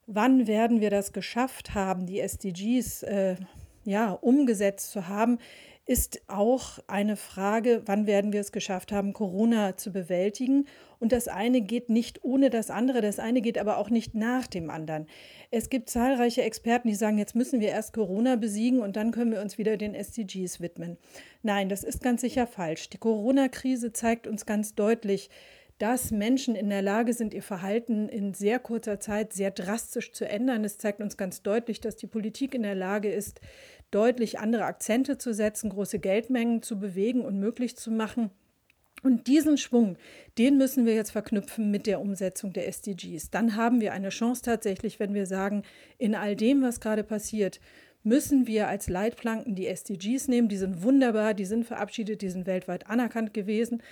Wann 0.07 0.47
werden 0.47 0.81
wir 0.81 0.91
das 0.91 1.13
geschafft 1.13 1.75
haben, 1.75 2.07
die 2.07 2.21
SDGs 2.21 3.05
äh, 3.05 3.37
ja, 3.85 4.11
umgesetzt 4.13 4.93
zu 4.93 5.09
haben, 5.09 5.39
ist 5.85 6.23
auch 6.29 6.79
eine 6.87 7.17
Frage, 7.17 7.83
wann 7.87 8.07
werden 8.07 8.33
wir 8.33 8.41
es 8.41 8.53
geschafft 8.53 8.93
haben, 8.93 9.13
Corona 9.13 9.77
zu 9.77 9.93
bewältigen. 9.93 10.67
Und 11.01 11.11
das 11.11 11.27
eine 11.27 11.61
geht 11.61 11.91
nicht 11.91 12.23
ohne 12.23 12.51
das 12.51 12.71
andere, 12.71 13.01
das 13.01 13.19
eine 13.19 13.41
geht 13.41 13.59
aber 13.59 13.79
auch 13.79 13.91
nicht 13.91 14.15
nach 14.15 14.47
dem 14.47 14.71
anderen. 14.71 15.07
Es 15.51 15.71
gibt 15.71 15.91
zahlreiche 15.91 16.43
Experten, 16.43 16.87
die 16.87 16.95
sagen, 16.95 17.19
jetzt 17.19 17.35
müssen 17.35 17.61
wir 17.61 17.71
erst 17.71 17.93
Corona 17.93 18.37
besiegen 18.37 18.81
und 18.81 18.95
dann 18.95 19.11
können 19.11 19.33
wir 19.33 19.41
uns 19.41 19.59
wieder 19.59 19.77
den 19.77 19.95
SDGs 19.95 20.61
widmen. 20.61 20.99
Nein, 21.43 21.69
das 21.69 21.83
ist 21.83 22.01
ganz 22.03 22.21
sicher 22.21 22.47
falsch. 22.47 22.89
Die 22.91 22.99
Corona-Krise 22.99 23.93
zeigt 23.93 24.29
uns 24.29 24.47
ganz 24.47 24.77
deutlich, 24.77 25.31
dass 25.79 26.13
Menschen 26.13 26.55
in 26.55 26.69
der 26.69 26.81
Lage 26.81 27.13
sind, 27.13 27.35
ihr 27.35 27.43
Verhalten 27.43 28.09
in 28.09 28.35
sehr 28.35 28.61
kurzer 28.61 29.01
Zeit 29.01 29.33
sehr 29.33 29.51
drastisch 29.51 30.13
zu 30.13 30.29
ändern. 30.29 30.63
Es 30.63 30.79
zeigt 30.79 31.01
uns 31.01 31.17
ganz 31.17 31.43
deutlich, 31.43 31.81
dass 31.81 31.97
die 31.97 32.07
Politik 32.07 32.55
in 32.55 32.63
der 32.63 32.77
Lage 32.77 33.11
ist, 33.11 33.41
deutlich 33.93 34.41
andere 34.41 34.65
Akzente 34.65 35.19
zu 35.19 35.33
setzen, 35.33 35.71
große 35.71 36.01
Geldmengen 36.01 36.63
zu 36.63 36.81
bewegen 36.81 37.21
und 37.25 37.39
möglich 37.39 37.77
zu 37.77 37.93
machen. 37.93 38.31
Und 39.03 39.27
diesen 39.27 39.59
Schwung, 39.59 39.97
den 40.39 40.59
müssen 40.59 40.87
wir 40.87 40.95
jetzt 40.95 41.11
verknüpfen 41.11 41.71
mit 41.71 41.87
der 41.87 42.01
Umsetzung 42.01 42.53
der 42.53 42.69
SDGs. 42.69 43.31
Dann 43.31 43.57
haben 43.57 43.81
wir 43.81 43.93
eine 43.93 44.11
Chance 44.11 44.43
tatsächlich, 44.43 45.01
wenn 45.01 45.13
wir 45.13 45.27
sagen, 45.27 45.63
in 45.99 46.15
all 46.15 46.37
dem, 46.37 46.63
was 46.63 46.81
gerade 46.81 47.03
passiert, 47.03 47.61
müssen 48.05 48.47
wir 48.47 48.69
als 48.69 48.89
Leitplanken 48.89 49.55
die 49.55 49.67
SDGs 49.67 50.29
nehmen. 50.29 50.49
Die 50.49 50.57
sind 50.57 50.83
wunderbar, 50.83 51.35
die 51.35 51.45
sind 51.45 51.65
verabschiedet, 51.65 52.23
die 52.23 52.31
sind 52.31 52.47
weltweit 52.47 52.89
anerkannt 52.89 53.35
gewesen. 53.35 53.83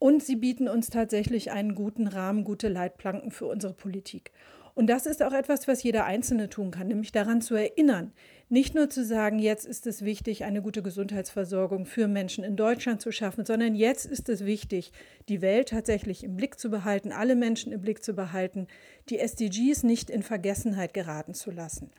Und 0.00 0.22
sie 0.22 0.36
bieten 0.36 0.68
uns 0.68 0.90
tatsächlich 0.90 1.50
einen 1.50 1.74
guten 1.74 2.06
Rahmen, 2.06 2.44
gute 2.44 2.68
Leitplanken 2.68 3.30
für 3.30 3.46
unsere 3.46 3.74
Politik. 3.74 4.32
Und 4.74 4.86
das 4.86 5.06
ist 5.06 5.24
auch 5.24 5.32
etwas, 5.32 5.66
was 5.66 5.82
jeder 5.82 6.04
Einzelne 6.04 6.48
tun 6.48 6.70
kann, 6.70 6.86
nämlich 6.86 7.10
daran 7.10 7.40
zu 7.40 7.56
erinnern, 7.56 8.12
nicht 8.50 8.74
nur 8.74 8.88
zu 8.88 9.04
sagen, 9.04 9.38
jetzt 9.38 9.66
ist 9.66 9.86
es 9.86 10.04
wichtig, 10.04 10.44
eine 10.44 10.62
gute 10.62 10.82
Gesundheitsversorgung 10.82 11.84
für 11.84 12.08
Menschen 12.08 12.44
in 12.44 12.56
Deutschland 12.56 13.02
zu 13.02 13.12
schaffen, 13.12 13.44
sondern 13.44 13.74
jetzt 13.74 14.06
ist 14.06 14.28
es 14.28 14.44
wichtig, 14.46 14.92
die 15.28 15.42
Welt 15.42 15.68
tatsächlich 15.68 16.24
im 16.24 16.36
Blick 16.36 16.58
zu 16.58 16.70
behalten, 16.70 17.12
alle 17.12 17.36
Menschen 17.36 17.72
im 17.72 17.82
Blick 17.82 18.02
zu 18.02 18.14
behalten, 18.14 18.66
die 19.10 19.18
SDGs 19.18 19.82
nicht 19.82 20.08
in 20.08 20.22
Vergessenheit 20.22 20.94
geraten 20.94 21.34
zu 21.34 21.50
lassen. 21.50 21.90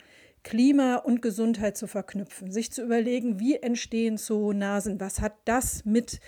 Klima 0.42 0.96
und 0.96 1.22
Gesundheit 1.22 1.76
zu 1.76 1.86
verknüpfen, 1.86 2.50
sich 2.50 2.72
zu 2.72 2.82
überlegen, 2.82 3.38
wie 3.38 3.56
entstehen 3.56 4.16
Zoonasen, 4.16 4.98
was 4.98 5.20
hat 5.20 5.34
das 5.44 5.84
mit 5.84 6.18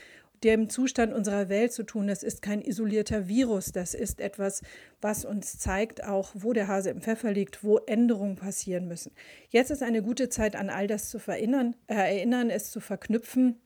dem 0.44 0.68
Zustand 0.68 1.12
unserer 1.12 1.48
Welt 1.48 1.72
zu 1.72 1.84
tun. 1.84 2.06
Das 2.06 2.22
ist 2.22 2.42
kein 2.42 2.62
isolierter 2.62 3.28
Virus, 3.28 3.72
das 3.72 3.94
ist 3.94 4.20
etwas, 4.20 4.62
was 5.00 5.24
uns 5.24 5.58
zeigt 5.58 6.04
auch, 6.04 6.30
wo 6.34 6.52
der 6.52 6.68
Hase 6.68 6.90
im 6.90 7.00
Pfeffer 7.00 7.32
liegt, 7.32 7.62
wo 7.62 7.78
Änderungen 7.78 8.36
passieren 8.36 8.88
müssen. 8.88 9.12
Jetzt 9.50 9.70
ist 9.70 9.82
eine 9.82 10.02
gute 10.02 10.28
Zeit, 10.28 10.56
an 10.56 10.70
all 10.70 10.86
das 10.86 11.08
zu 11.08 11.18
verinnern, 11.18 11.76
äh, 11.86 11.94
erinnern, 11.94 12.50
es 12.50 12.70
zu 12.70 12.80
verknüpfen 12.80 13.60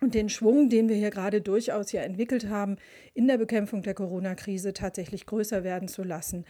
und 0.00 0.14
den 0.14 0.28
Schwung, 0.28 0.68
den 0.68 0.88
wir 0.88 0.96
hier 0.96 1.10
gerade 1.10 1.40
durchaus 1.40 1.92
ja 1.92 2.02
entwickelt 2.02 2.48
haben, 2.48 2.76
in 3.14 3.26
der 3.26 3.38
Bekämpfung 3.38 3.82
der 3.82 3.94
Corona-Krise 3.94 4.72
tatsächlich 4.72 5.26
größer 5.26 5.64
werden 5.64 5.88
zu 5.88 6.02
lassen 6.02 6.44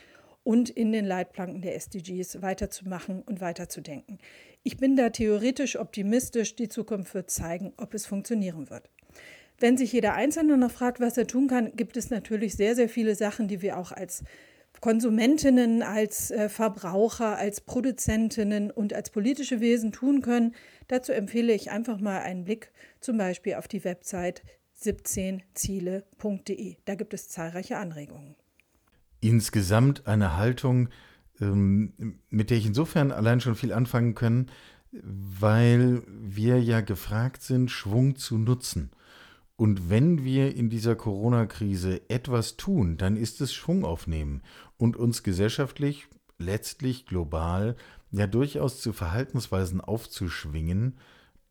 und 0.44 0.70
in 0.70 0.92
den 0.92 1.06
Leitplanken 1.06 1.62
der 1.62 1.74
SDGs 1.74 2.42
weiterzumachen 2.42 3.22
und 3.22 3.40
weiterzudenken. 3.40 4.18
Ich 4.62 4.76
bin 4.76 4.94
da 4.96 5.10
theoretisch 5.10 5.76
optimistisch. 5.76 6.54
Die 6.54 6.68
Zukunft 6.68 7.14
wird 7.14 7.30
zeigen, 7.30 7.72
ob 7.76 7.94
es 7.94 8.06
funktionieren 8.06 8.70
wird. 8.70 8.90
Wenn 9.58 9.76
sich 9.76 9.92
jeder 9.92 10.14
Einzelne 10.14 10.56
noch 10.56 10.70
fragt, 10.70 11.00
was 11.00 11.16
er 11.16 11.26
tun 11.26 11.48
kann, 11.48 11.72
gibt 11.76 11.96
es 11.96 12.10
natürlich 12.10 12.54
sehr, 12.54 12.74
sehr 12.74 12.88
viele 12.88 13.14
Sachen, 13.14 13.48
die 13.48 13.62
wir 13.62 13.78
auch 13.78 13.92
als 13.92 14.24
Konsumentinnen, 14.80 15.82
als 15.82 16.30
äh, 16.30 16.48
Verbraucher, 16.48 17.38
als 17.38 17.60
Produzentinnen 17.62 18.70
und 18.70 18.92
als 18.92 19.10
politische 19.10 19.60
Wesen 19.60 19.92
tun 19.92 20.20
können. 20.20 20.54
Dazu 20.88 21.12
empfehle 21.12 21.54
ich 21.54 21.70
einfach 21.70 21.98
mal 22.00 22.18
einen 22.18 22.44
Blick 22.44 22.70
zum 23.00 23.16
Beispiel 23.16 23.54
auf 23.54 23.68
die 23.68 23.84
Website 23.84 24.42
17ziele.de. 24.82 26.76
Da 26.84 26.96
gibt 26.96 27.14
es 27.14 27.28
zahlreiche 27.28 27.78
Anregungen. 27.78 28.34
Insgesamt 29.20 30.06
eine 30.06 30.36
Haltung, 30.36 30.90
ähm, 31.40 32.18
mit 32.28 32.50
der 32.50 32.58
ich 32.58 32.66
insofern 32.66 33.10
allein 33.10 33.40
schon 33.40 33.54
viel 33.54 33.72
anfangen 33.72 34.14
kann, 34.14 34.50
weil 34.92 36.02
wir 36.06 36.60
ja 36.60 36.82
gefragt 36.82 37.42
sind, 37.42 37.70
Schwung 37.70 38.16
zu 38.16 38.36
nutzen. 38.36 38.90
Und 39.56 39.88
wenn 39.88 40.24
wir 40.24 40.56
in 40.56 40.68
dieser 40.68 40.96
Corona-Krise 40.96 42.08
etwas 42.08 42.56
tun, 42.56 42.96
dann 42.96 43.16
ist 43.16 43.40
es 43.40 43.54
Schwung 43.54 43.84
aufnehmen 43.84 44.42
und 44.76 44.96
uns 44.96 45.22
gesellschaftlich, 45.22 46.08
letztlich 46.38 47.06
global, 47.06 47.76
ja 48.10 48.26
durchaus 48.26 48.80
zu 48.80 48.92
Verhaltensweisen 48.92 49.80
aufzuschwingen, 49.80 50.98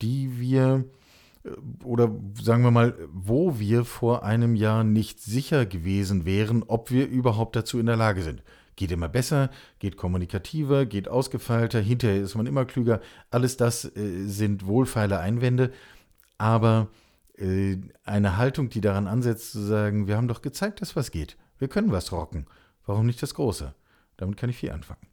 die 0.01 0.39
wir 0.39 0.85
äh, 1.45 1.49
oder 1.83 2.11
sagen 2.41 2.63
wir 2.63 2.71
mal, 2.71 2.97
wo 3.11 3.59
wir 3.59 3.85
vor 3.85 4.23
einem 4.23 4.55
Jahr 4.55 4.83
nicht 4.83 5.21
sicher 5.21 5.65
gewesen 5.65 6.25
wären, 6.25 6.63
ob 6.63 6.91
wir 6.91 7.07
überhaupt 7.07 7.55
dazu 7.55 7.79
in 7.79 7.85
der 7.85 7.97
Lage 7.97 8.21
sind. 8.21 8.43
Geht 8.75 8.91
immer 8.91 9.09
besser, 9.09 9.49
geht 9.79 9.97
kommunikativer, 9.97 10.85
geht 10.85 11.07
ausgefeilter, 11.07 11.79
hinterher 11.79 12.21
ist 12.21 12.35
man 12.35 12.47
immer 12.47 12.65
klüger. 12.65 13.01
Alles 13.29 13.55
das 13.55 13.85
äh, 13.95 14.25
sind 14.25 14.65
wohlfeile 14.65 15.19
Einwände, 15.19 15.71
aber 16.37 16.89
eine 17.37 18.37
Haltung, 18.37 18.69
die 18.69 18.81
daran 18.81 19.07
ansetzt, 19.07 19.51
zu 19.51 19.61
sagen, 19.61 20.07
wir 20.07 20.17
haben 20.17 20.27
doch 20.27 20.41
gezeigt, 20.41 20.81
dass 20.81 20.95
was 20.95 21.11
geht. 21.11 21.37
Wir 21.57 21.67
können 21.67 21.91
was 21.91 22.11
rocken. 22.11 22.45
Warum 22.85 23.05
nicht 23.05 23.21
das 23.23 23.33
Große? 23.33 23.73
Damit 24.17 24.37
kann 24.37 24.49
ich 24.49 24.57
viel 24.57 24.71
anfangen. 24.71 25.07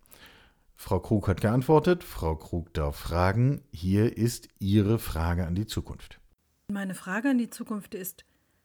Frau 0.77 0.99
Krug 0.99 1.29
hat 1.29 1.41
geantwortet. 1.41 2.05
Frau 2.05 2.37
Krug 2.37 2.73
darf 2.75 2.97
fragen. 2.97 3.63
Hier 3.71 4.17
ist 4.17 4.49
Ihre 4.59 4.99
Frage 4.99 5.47
an 5.47 5.55
die 5.55 5.67
Zukunft. 5.67 6.21
Meine 6.69 6.95
Frage 6.95 7.31
an 7.31 7.39
die 7.39 7.51
Zukunft 7.51 7.95
ist, 7.95 8.25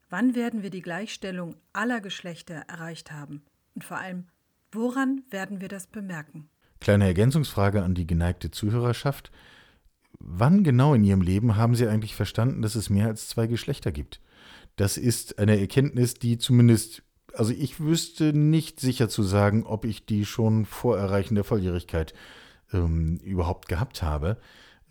wann 0.09 0.35
werden 0.35 0.63
wir 0.63 0.69
die 0.69 0.81
Gleichstellung 0.81 1.55
aller 1.73 2.01
Geschlechter 2.01 2.55
erreicht 2.67 3.11
haben? 3.11 3.43
Und 3.73 3.83
vor 3.83 3.97
allem, 3.97 4.27
woran 4.71 5.23
werden 5.29 5.61
wir 5.61 5.67
das 5.67 5.87
bemerken? 5.87 6.49
Kleine 6.79 7.05
Ergänzungsfrage 7.05 7.83
an 7.83 7.95
die 7.95 8.07
geneigte 8.07 8.51
Zuhörerschaft. 8.51 9.31
Wann 10.27 10.63
genau 10.63 10.95
in 10.95 11.03
Ihrem 11.03 11.21
Leben 11.21 11.55
haben 11.55 11.75
Sie 11.75 11.87
eigentlich 11.87 12.15
verstanden, 12.15 12.63
dass 12.63 12.73
es 12.73 12.89
mehr 12.89 13.05
als 13.05 13.27
zwei 13.27 13.45
Geschlechter 13.45 13.91
gibt? 13.91 14.19
Das 14.75 14.97
ist 14.97 15.37
eine 15.37 15.59
Erkenntnis, 15.59 16.15
die 16.15 16.39
zumindest, 16.39 17.03
also 17.33 17.53
ich 17.53 17.79
wüsste 17.79 18.33
nicht 18.33 18.79
sicher 18.79 19.07
zu 19.07 19.21
sagen, 19.21 19.63
ob 19.63 19.85
ich 19.85 20.07
die 20.07 20.25
schon 20.25 20.65
vor 20.65 20.97
Erreichen 20.97 21.35
der 21.35 21.43
Volljährigkeit 21.43 22.15
ähm, 22.73 23.17
überhaupt 23.23 23.67
gehabt 23.67 24.01
habe. 24.01 24.37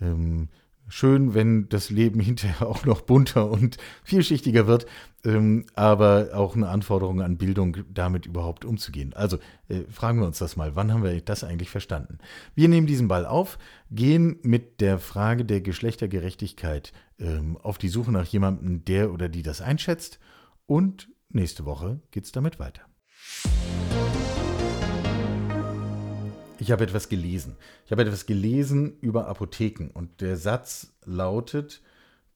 Ähm, 0.01 0.49
schön, 0.88 1.35
wenn 1.35 1.68
das 1.68 1.90
Leben 1.90 2.20
hinterher 2.20 2.66
auch 2.66 2.85
noch 2.85 3.03
bunter 3.03 3.51
und 3.51 3.77
vielschichtiger 4.03 4.66
wird, 4.66 4.87
ähm, 5.25 5.66
aber 5.75 6.31
auch 6.35 6.55
eine 6.55 6.68
Anforderung 6.68 7.23
an 7.23 7.38
Bildung, 7.38 7.79
damit 7.92 8.27
überhaupt 8.27 8.64
umzugehen. 8.64 9.12
Also 9.14 9.38
äh, 9.68 9.81
fragen 9.90 10.20
wir 10.20 10.27
uns 10.27 10.38
das 10.38 10.57
mal, 10.57 10.77
wann 10.77 10.92
haben 10.92 11.03
wir 11.03 11.20
das 11.20 11.44
eigentlich 11.44 11.70
verstanden? 11.70 12.18
Wir 12.55 12.68
nehmen 12.68 12.87
diesen 12.87 13.09
Ball 13.09 13.27
auf, 13.27 13.59
gehen 13.90 14.38
mit 14.42 14.81
der 14.81 14.99
Frage 14.99 15.44
der 15.44 15.61
Geschlechtergerechtigkeit 15.61 16.92
ähm, 17.18 17.57
auf 17.62 17.79
die 17.79 17.88
Suche 17.88 18.12
nach 18.12 18.27
jemandem, 18.27 18.85
der 18.85 19.12
oder 19.12 19.29
die 19.29 19.42
das 19.42 19.61
einschätzt 19.61 20.18
und 20.66 21.09
nächste 21.31 21.64
Woche 21.64 22.01
geht 22.11 22.25
es 22.25 22.33
damit 22.33 22.59
weiter. 22.59 22.83
Ich 26.64 26.72
habe 26.72 26.85
etwas 26.85 27.11
gelesen. 27.11 27.59
Ich 27.85 27.92
habe 27.92 28.05
etwas 28.05 28.24
gelesen 28.24 28.96
über 29.03 29.29
Apotheken 29.29 29.90
und 29.92 30.22
der 30.22 30.38
Satz 30.38 30.94
lautet, 31.05 31.83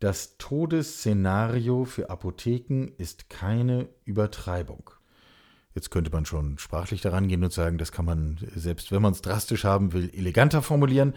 das 0.01 0.37
Todesszenario 0.37 1.87
für 1.87 2.11
Apotheken 2.11 2.89
ist 2.99 3.31
keine 3.31 3.89
Übertreibung. 4.05 4.91
Jetzt 5.75 5.91
könnte 5.91 6.11
man 6.11 6.27
schon 6.27 6.59
sprachlich 6.59 7.01
daran 7.01 7.29
gehen 7.29 7.43
und 7.43 7.55
sagen, 7.55 7.79
das 7.79 7.91
kann 7.91 8.05
man, 8.05 8.37
selbst 8.55 8.93
wenn 8.93 9.01
man 9.01 9.15
es 9.15 9.23
drastisch 9.23 9.65
haben 9.65 9.95
will, 9.95 10.11
eleganter 10.13 10.61
formulieren. 10.61 11.15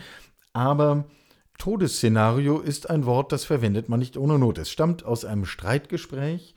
Aber 0.53 1.03
Todesszenario 1.57 2.59
ist 2.59 2.89
ein 2.89 3.05
Wort, 3.05 3.33
das 3.33 3.43
verwendet 3.43 3.89
man 3.89 3.99
nicht 3.99 4.15
ohne 4.15 4.39
Not. 4.39 4.57
Es 4.57 4.71
stammt 4.71 5.03
aus 5.03 5.25
einem 5.25 5.43
Streitgespräch. 5.43 6.55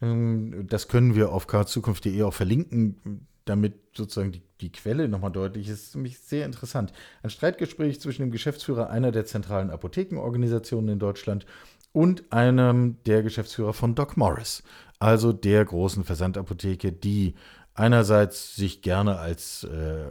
Ähm, 0.00 0.66
das 0.66 0.88
können 0.88 1.14
wir 1.14 1.30
auf 1.30 1.46
kzukunft.de 1.46 2.24
auch 2.24 2.34
verlinken, 2.34 3.28
damit 3.44 3.74
sozusagen 3.94 4.32
die, 4.32 4.42
die 4.60 4.72
Quelle 4.72 5.08
nochmal 5.08 5.32
deutlich 5.32 5.68
ist. 5.68 5.88
Ist 5.88 5.94
nämlich 5.94 6.18
sehr 6.18 6.46
interessant. 6.46 6.92
Ein 7.22 7.30
Streitgespräch 7.30 8.00
zwischen 8.00 8.22
dem 8.22 8.30
Geschäftsführer 8.30 8.90
einer 8.90 9.12
der 9.12 9.26
zentralen 9.26 9.70
Apothekenorganisationen 9.70 10.90
in 10.90 10.98
Deutschland 10.98 11.46
und 11.92 12.32
einem 12.32 12.96
der 13.06 13.22
Geschäftsführer 13.22 13.72
von 13.72 13.94
Doc 13.94 14.16
Morris, 14.16 14.62
also 14.98 15.32
der 15.32 15.64
großen 15.64 16.04
Versandapotheke, 16.04 16.92
die 16.92 17.34
einerseits 17.74 18.56
sich 18.56 18.82
gerne 18.82 19.18
als 19.18 19.64
äh, 19.64 20.04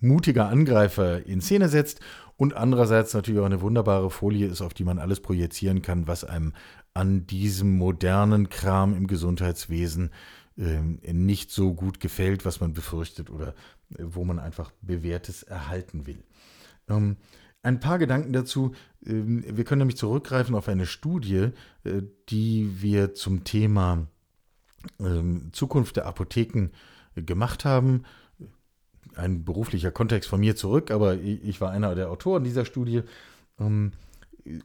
mutiger 0.00 0.48
Angreifer 0.48 1.24
in 1.26 1.40
Szene 1.40 1.68
setzt 1.68 2.00
und 2.36 2.54
andererseits 2.54 3.14
natürlich 3.14 3.40
auch 3.40 3.46
eine 3.46 3.60
wunderbare 3.60 4.10
Folie 4.10 4.46
ist, 4.46 4.60
auf 4.60 4.74
die 4.74 4.84
man 4.84 4.98
alles 4.98 5.20
projizieren 5.20 5.82
kann, 5.82 6.06
was 6.06 6.24
einem 6.24 6.52
an 6.94 7.26
diesem 7.26 7.76
modernen 7.76 8.48
Kram 8.48 8.94
im 8.94 9.06
Gesundheitswesen 9.06 10.08
äh, 10.08 10.37
nicht 10.58 11.52
so 11.52 11.72
gut 11.72 12.00
gefällt, 12.00 12.44
was 12.44 12.60
man 12.60 12.72
befürchtet 12.72 13.30
oder 13.30 13.54
äh, 13.96 14.02
wo 14.04 14.24
man 14.24 14.38
einfach 14.38 14.72
Bewährtes 14.82 15.44
erhalten 15.44 16.06
will. 16.06 16.22
Ähm, 16.88 17.16
ein 17.62 17.80
paar 17.80 17.98
Gedanken 17.98 18.32
dazu. 18.32 18.74
Ähm, 19.06 19.44
wir 19.46 19.64
können 19.64 19.80
nämlich 19.80 19.96
zurückgreifen 19.96 20.54
auf 20.54 20.68
eine 20.68 20.86
Studie, 20.86 21.50
äh, 21.84 22.02
die 22.28 22.82
wir 22.82 23.14
zum 23.14 23.44
Thema 23.44 24.08
ähm, 24.98 25.50
Zukunft 25.52 25.96
der 25.96 26.06
Apotheken 26.06 26.70
gemacht 27.14 27.64
haben. 27.64 28.02
Ein 29.14 29.44
beruflicher 29.44 29.90
Kontext 29.90 30.28
von 30.28 30.40
mir 30.40 30.56
zurück, 30.56 30.90
aber 30.90 31.16
ich 31.18 31.60
war 31.60 31.70
einer 31.70 31.94
der 31.94 32.10
Autoren 32.10 32.44
dieser 32.44 32.64
Studie. 32.64 33.02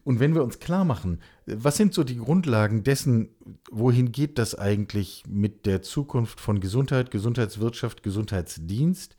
Und 0.04 0.20
wenn 0.20 0.36
wir 0.36 0.44
uns 0.44 0.60
klar 0.60 0.86
machen, 0.86 1.20
was 1.46 1.78
sind 1.78 1.94
so 1.94 2.04
die 2.04 2.18
Grundlagen 2.18 2.84
dessen, 2.84 3.30
wohin 3.72 4.12
geht 4.12 4.38
das 4.38 4.56
eigentlich 4.56 5.24
mit 5.28 5.66
der 5.66 5.82
Zukunft 5.82 6.40
von 6.40 6.60
Gesundheit, 6.60 7.12
Gesundheitswirtschaft, 7.12 8.04
Gesundheitsdienst? 8.04 9.18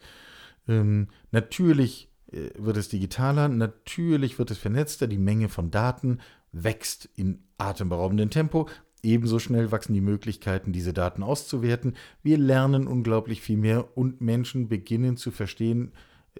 Ähm, 0.68 1.08
natürlich 1.30 2.08
äh, 2.32 2.50
wird 2.56 2.76
es 2.76 2.88
digitaler, 2.88 3.48
natürlich 3.48 4.38
wird 4.38 4.50
es 4.50 4.58
vernetzter, 4.58 5.06
die 5.06 5.18
Menge 5.18 5.48
von 5.48 5.70
Daten 5.70 6.18
wächst 6.52 7.08
in 7.14 7.42
atemberaubendem 7.58 8.30
Tempo. 8.30 8.68
Ebenso 9.02 9.38
schnell 9.38 9.70
wachsen 9.70 9.92
die 9.92 10.00
Möglichkeiten, 10.00 10.72
diese 10.72 10.94
Daten 10.94 11.22
auszuwerten. 11.22 11.94
Wir 12.22 12.38
lernen 12.38 12.86
unglaublich 12.86 13.42
viel 13.42 13.58
mehr 13.58 13.96
und 13.98 14.20
Menschen 14.22 14.68
beginnen 14.68 15.18
zu 15.18 15.30
verstehen, 15.30 15.92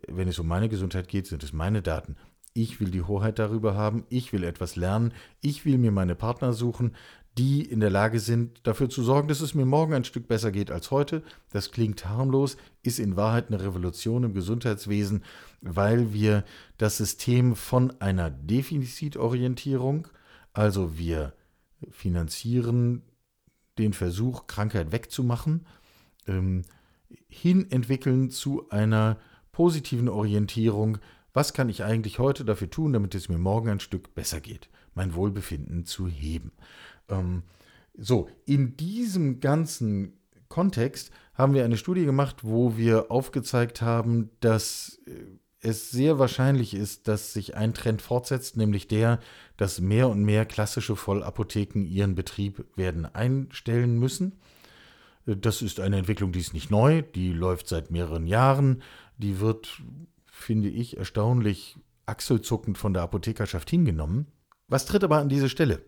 wenn 0.09 0.29
es 0.29 0.39
um 0.39 0.49
meine 0.49 0.69
Gesundheit 0.69 1.09
geht, 1.09 1.27
sind 1.27 1.45
es 1.45 1.53
meine 1.53 1.83
Daten. 1.83 2.17
Ich 2.55 2.81
will 2.81 2.91
die 2.91 3.03
Hoheit 3.03 3.41
darüber 3.41 3.75
haben, 3.75 4.05
ich 4.09 4.33
will 4.33 4.45
etwas 4.45 4.77
lernen, 4.77 5.13
ich 5.41 5.65
will 5.65 5.77
mir 5.77 5.91
meine 5.91 6.15
Partner 6.15 6.53
suchen, 6.53 6.95
die 7.37 7.63
in 7.63 7.81
der 7.81 7.91
Lage 7.91 8.21
sind, 8.21 8.61
dafür 8.63 8.89
zu 8.89 9.03
sorgen, 9.03 9.27
dass 9.27 9.41
es 9.41 9.55
mir 9.55 9.67
morgen 9.67 9.93
ein 9.93 10.05
Stück 10.05 10.29
besser 10.29 10.53
geht 10.53 10.71
als 10.71 10.93
heute. 10.93 11.25
Das 11.51 11.73
klingt 11.73 12.07
harmlos, 12.07 12.57
ist 12.85 13.01
in 13.01 13.17
Wahrheit 13.17 13.49
eine 13.49 13.61
Revolution 13.61 14.23
im 14.23 14.35
Gesundheitswesen, 14.35 15.25
weil 15.61 16.13
wir 16.13 16.45
das 16.79 16.97
System 16.97 17.57
von 17.57 18.01
einer 18.01 18.31
Defizitorientierung, 18.31 20.07
also 20.53 20.97
wir 20.97 21.33
finanzieren 21.91 23.03
den 23.79 23.93
Versuch, 23.93 24.47
Krankheit 24.47 24.93
wegzumachen, 24.93 25.67
ähm, 26.29 26.63
hin 27.27 27.69
entwickeln 27.71 28.31
zu 28.31 28.69
einer 28.71 29.19
positiven 29.51 30.09
Orientierung. 30.09 30.99
Was 31.35 31.53
kann 31.53 31.69
ich 31.69 31.83
eigentlich 31.83 32.21
heute 32.21 32.45
dafür 32.45 32.71
tun, 32.71 32.93
damit 32.93 33.15
es 33.15 33.29
mir 33.29 33.39
morgen 33.39 33.69
ein 33.69 33.81
Stück 33.81 34.15
besser 34.15 34.41
geht? 34.41 34.71
Mein 34.95 35.15
Wohlbefinden 35.15 35.85
zu 35.85 36.09
heben. 36.09 36.53
Ähm, 37.09 37.43
so, 37.97 38.29
in 38.47 38.77
diesem 38.77 39.41
ganzen 39.41 40.15
Kontext 40.49 41.11
haben 41.35 41.53
wir 41.53 41.65
eine 41.65 41.77
Studie 41.77 42.05
gemacht, 42.05 42.39
wo 42.43 42.77
wir 42.77 43.11
aufgezeigt 43.11 43.83
haben, 43.83 44.31
dass 44.39 45.01
äh, 45.07 45.11
es 45.59 45.91
sehr 45.91 46.19
wahrscheinlich 46.19 46.75
ist, 46.75 47.09
dass 47.09 47.33
sich 47.33 47.57
ein 47.57 47.75
Trend 47.75 48.03
fortsetzt, 48.03 48.57
nämlich 48.57 48.87
der, 48.87 49.19
dass 49.57 49.81
mehr 49.81 50.09
und 50.09 50.23
mehr 50.23 50.47
klassische 50.47 50.95
Vollapotheken 50.95 51.85
ihren 51.85 52.15
Betrieb 52.15 52.65
werden 52.77 53.07
einstellen 53.07 53.99
müssen. 53.99 54.39
Äh, 55.27 55.37
das 55.37 55.63
ist 55.63 55.81
eine 55.81 55.99
Entwicklung, 55.99 56.31
die 56.31 56.41
ist 56.41 56.55
nicht 56.55 56.71
neu, 56.71 57.03
die 57.03 57.33
läuft 57.33 57.67
seit 57.67 57.91
mehreren 57.91 58.29
Jahren, 58.29 58.83
die 59.19 59.41
wird, 59.41 59.83
finde 60.35 60.69
ich, 60.69 60.97
erstaunlich 60.97 61.77
achselzuckend 62.07 62.77
von 62.77 62.93
der 62.93 63.03
Apothekerschaft 63.03 63.71
hingenommen. 63.71 64.27
Was 64.69 64.85
tritt 64.85 65.05
aber 65.05 65.19
an 65.19 65.29
diese 65.29 65.49
Stelle? 65.49 65.83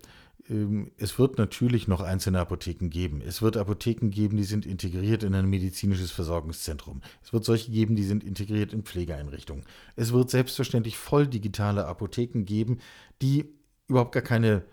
Ähm, 0.48 0.92
es 0.96 1.18
wird 1.18 1.36
natürlich 1.36 1.88
noch 1.88 2.00
einzelne 2.00 2.40
Apotheken 2.40 2.88
geben. 2.88 3.20
Es 3.20 3.42
wird 3.42 3.56
Apotheken 3.56 4.08
geben, 4.10 4.36
die 4.36 4.44
sind 4.44 4.64
integriert 4.64 5.24
in 5.24 5.34
ein 5.34 5.50
medizinisches 5.50 6.12
Versorgungszentrum. 6.12 7.02
Es 7.22 7.32
wird 7.32 7.44
solche 7.44 7.70
geben, 7.70 7.96
die 7.96 8.04
sind 8.04 8.22
integriert 8.22 8.72
in 8.72 8.84
Pflegeeinrichtungen. 8.84 9.64
Es 9.96 10.12
wird 10.12 10.30
selbstverständlich 10.30 10.96
voll 10.96 11.26
digitale 11.26 11.86
Apotheken 11.86 12.44
geben, 12.44 12.78
die 13.20 13.46
überhaupt 13.88 14.12
gar 14.12 14.22
keine 14.22 14.64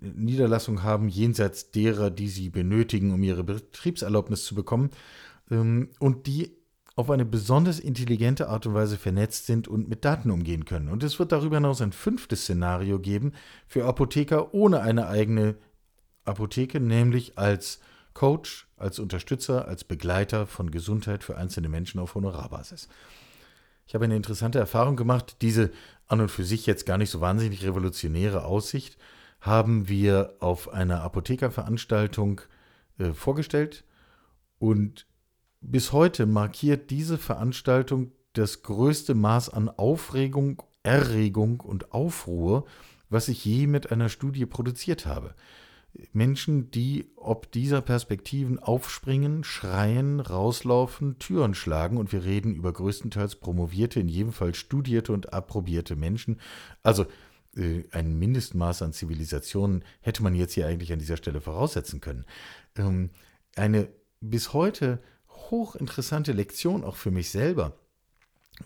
Niederlassung 0.00 0.82
haben 0.82 1.08
jenseits 1.08 1.70
derer, 1.70 2.10
die 2.10 2.28
sie 2.28 2.48
benötigen, 2.48 3.12
um 3.12 3.22
ihre 3.22 3.44
Betriebserlaubnis 3.44 4.44
zu 4.44 4.54
bekommen 4.54 4.90
ähm, 5.50 5.88
und 5.98 6.26
die 6.26 6.59
auf 7.00 7.10
eine 7.10 7.24
besonders 7.24 7.80
intelligente 7.80 8.48
Art 8.48 8.66
und 8.66 8.74
Weise 8.74 8.98
vernetzt 8.98 9.46
sind 9.46 9.68
und 9.68 9.88
mit 9.88 10.04
Daten 10.04 10.30
umgehen 10.30 10.66
können. 10.66 10.88
Und 10.88 11.02
es 11.02 11.18
wird 11.18 11.32
darüber 11.32 11.56
hinaus 11.56 11.80
ein 11.80 11.92
fünftes 11.92 12.42
Szenario 12.42 12.98
geben 12.98 13.32
für 13.66 13.86
Apotheker 13.86 14.52
ohne 14.54 14.82
eine 14.82 15.08
eigene 15.08 15.56
Apotheke, 16.24 16.78
nämlich 16.78 17.38
als 17.38 17.80
Coach, 18.12 18.68
als 18.76 18.98
Unterstützer, 18.98 19.66
als 19.66 19.84
Begleiter 19.84 20.46
von 20.46 20.70
Gesundheit 20.70 21.24
für 21.24 21.36
einzelne 21.36 21.70
Menschen 21.70 22.00
auf 22.00 22.14
Honorarbasis. 22.14 22.88
Ich 23.86 23.94
habe 23.94 24.04
eine 24.04 24.16
interessante 24.16 24.58
Erfahrung 24.58 24.96
gemacht. 24.96 25.36
Diese 25.40 25.70
an 26.06 26.20
und 26.20 26.30
für 26.30 26.44
sich 26.44 26.66
jetzt 26.66 26.86
gar 26.86 26.98
nicht 26.98 27.10
so 27.10 27.20
wahnsinnig 27.20 27.64
revolutionäre 27.64 28.44
Aussicht 28.44 28.98
haben 29.40 29.88
wir 29.88 30.34
auf 30.40 30.68
einer 30.68 31.02
Apothekerveranstaltung 31.02 32.42
äh, 32.98 33.12
vorgestellt 33.14 33.84
und 34.58 35.06
bis 35.60 35.92
heute 35.92 36.26
markiert 36.26 36.90
diese 36.90 37.18
Veranstaltung 37.18 38.12
das 38.32 38.62
größte 38.62 39.14
Maß 39.14 39.50
an 39.50 39.68
Aufregung, 39.68 40.62
Erregung 40.82 41.60
und 41.60 41.92
Aufruhr, 41.92 42.66
was 43.08 43.28
ich 43.28 43.44
je 43.44 43.66
mit 43.66 43.90
einer 43.90 44.08
Studie 44.08 44.46
produziert 44.46 45.06
habe. 45.06 45.34
Menschen, 46.12 46.70
die 46.70 47.10
ob 47.16 47.50
dieser 47.50 47.80
Perspektiven 47.80 48.60
aufspringen, 48.60 49.42
schreien, 49.42 50.20
rauslaufen, 50.20 51.18
Türen 51.18 51.54
schlagen 51.54 51.96
und 51.96 52.12
wir 52.12 52.24
reden 52.24 52.54
über 52.54 52.72
größtenteils 52.72 53.36
promovierte, 53.36 53.98
in 53.98 54.08
jedem 54.08 54.32
Fall 54.32 54.54
studierte 54.54 55.12
und 55.12 55.32
approbierte 55.32 55.96
Menschen. 55.96 56.38
Also 56.84 57.06
äh, 57.56 57.82
ein 57.90 58.16
Mindestmaß 58.18 58.82
an 58.82 58.92
Zivilisation 58.92 59.84
hätte 60.00 60.22
man 60.22 60.36
jetzt 60.36 60.54
hier 60.54 60.68
eigentlich 60.68 60.92
an 60.92 61.00
dieser 61.00 61.16
Stelle 61.16 61.40
voraussetzen 61.40 62.00
können. 62.00 62.24
Ähm, 62.76 63.10
eine 63.56 63.88
bis 64.20 64.52
heute 64.52 65.00
hochinteressante 65.50 66.32
Lektion 66.32 66.84
auch 66.84 66.96
für 66.96 67.10
mich 67.10 67.30
selber, 67.30 67.76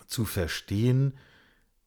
zu 0.07 0.25
verstehen, 0.25 1.13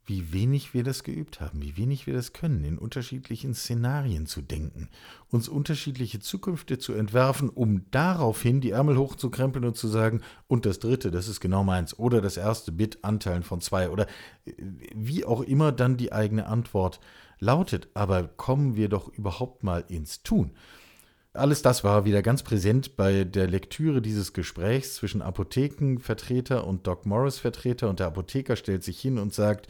wie 0.09 0.33
wenig 0.33 0.73
wir 0.73 0.85
das 0.85 1.05
geübt 1.05 1.41
haben, 1.41 1.61
wie 1.61 1.77
wenig 1.77 2.07
wir 2.07 2.15
das 2.15 2.33
können, 2.33 2.65
in 2.65 2.79
unterschiedlichen 2.79 3.55
Szenarien 3.55 4.27
zu 4.27 4.41
denken, 4.41 4.89
uns 5.29 5.49
unterschiedliche 5.49 6.19
Zukünfte 6.19 6.79
zu 6.79 6.95
entwerfen, 6.95 7.51
um 7.51 7.91
daraufhin 7.91 8.63
die 8.63 8.71
Ärmel 8.71 8.97
hochzukrempeln 8.97 9.67
und 9.67 9.77
zu 9.77 9.87
sagen, 9.87 10.23
und 10.47 10.65
das 10.65 10.79
dritte, 10.79 11.11
das 11.11 11.29
ist 11.29 11.41
genau 11.41 11.63
meins, 11.63 11.99
oder 11.99 12.23
das 12.23 12.39
erste 12.39 12.73
Bit 12.73 13.05
Anteilen 13.05 13.43
von 13.43 13.61
zwei, 13.61 13.91
oder 13.91 14.07
wie 14.95 15.27
auch 15.27 15.43
immer 15.43 15.73
dann 15.73 15.99
die 15.99 16.11
eigene 16.13 16.47
Antwort 16.47 17.01
lautet. 17.39 17.89
Aber 17.93 18.25
kommen 18.25 18.77
wir 18.77 18.89
doch 18.89 19.09
überhaupt 19.09 19.63
mal 19.63 19.85
ins 19.89 20.23
Tun. 20.23 20.53
Alles 21.35 21.63
das 21.63 21.85
war 21.85 22.05
wieder 22.05 22.23
ganz 22.23 22.43
präsent 22.43 22.97
bei 22.97 23.25
der 23.25 23.47
Lektüre 23.47 24.03
dieses 24.03 24.33
Gesprächs 24.33 24.95
zwischen 24.97 25.23
Apothekenvertreter 25.23 26.67
und 26.67 26.87
Doc 26.87 27.07
Morris 27.07 27.39
Vertreter 27.39 27.89
und 27.89 28.01
der 28.01 28.09
Apotheker 28.09 28.57
stellt 28.57 28.83
sich 28.83 29.01
hin 29.01 29.19
und 29.19 29.33
sagt, 29.35 29.69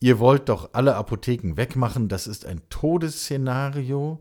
ihr 0.00 0.18
wollt 0.18 0.48
doch 0.48 0.70
alle 0.74 0.96
Apotheken 0.96 1.56
wegmachen, 1.56 2.08
das 2.08 2.26
ist 2.26 2.44
ein 2.44 2.60
Todesszenario. 2.68 4.20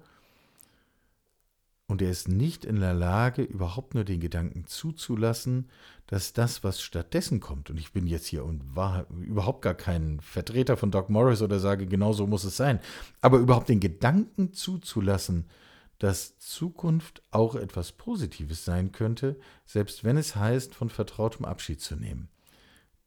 und 1.87 2.01
er 2.01 2.09
ist 2.09 2.27
nicht 2.27 2.65
in 2.65 2.79
der 2.79 2.93
Lage, 2.93 3.43
überhaupt 3.43 3.93
nur 3.93 4.03
den 4.03 4.19
Gedanken 4.19 4.65
zuzulassen, 4.65 5.69
dass 6.07 6.33
das, 6.33 6.63
was 6.63 6.81
stattdessen 6.81 7.39
kommt, 7.39 7.69
und 7.69 7.79
ich 7.79 7.93
bin 7.93 8.07
jetzt 8.07 8.25
hier 8.25 8.43
und 8.45 8.75
war 8.75 9.05
überhaupt 9.09 9.61
gar 9.61 9.75
kein 9.75 10.19
Vertreter 10.19 10.77
von 10.77 10.91
Doc 10.91 11.09
Morris 11.09 11.41
oder 11.41 11.59
sage, 11.59 11.85
genau 11.85 12.13
so 12.13 12.25
muss 12.25 12.43
es 12.43 12.57
sein, 12.57 12.79
aber 13.21 13.37
überhaupt 13.37 13.69
den 13.69 13.79
Gedanken 13.79 14.53
zuzulassen, 14.53 15.45
dass 15.99 16.37
Zukunft 16.37 17.21
auch 17.31 17.55
etwas 17.55 17.91
Positives 17.91 18.65
sein 18.65 18.91
könnte, 18.91 19.39
selbst 19.65 20.03
wenn 20.03 20.17
es 20.17 20.35
heißt, 20.35 20.75
von 20.75 20.89
vertrautem 20.89 21.45
Abschied 21.45 21.81
zu 21.81 21.95
nehmen. 21.95 22.29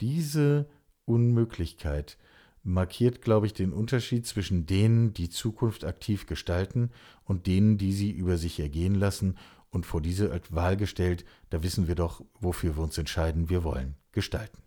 Diese 0.01 0.69
Unmöglichkeit 1.05 2.19
markiert, 2.63 3.23
glaube 3.23 3.47
ich, 3.47 3.55
den 3.55 3.73
Unterschied 3.73 4.27
zwischen 4.27 4.67
denen, 4.67 5.13
die 5.13 5.31
Zukunft 5.31 5.85
aktiv 5.85 6.27
gestalten 6.27 6.91
und 7.25 7.47
denen, 7.47 7.79
die 7.79 7.93
sie 7.93 8.11
über 8.11 8.37
sich 8.37 8.61
ergehen 8.61 8.95
lassen 8.95 9.37
und 9.71 9.87
vor 9.87 10.01
diese 10.01 10.41
Wahl 10.51 10.77
gestellt, 10.77 11.25
da 11.51 11.63
wissen 11.63 11.89
wir 11.89 11.95
doch, 11.95 12.25
wofür 12.41 12.77
wir 12.77 12.83
uns 12.83 12.99
entscheiden, 12.99 13.49
wir 13.49 13.65
wollen 13.65 13.97
gestalten. 14.13 14.59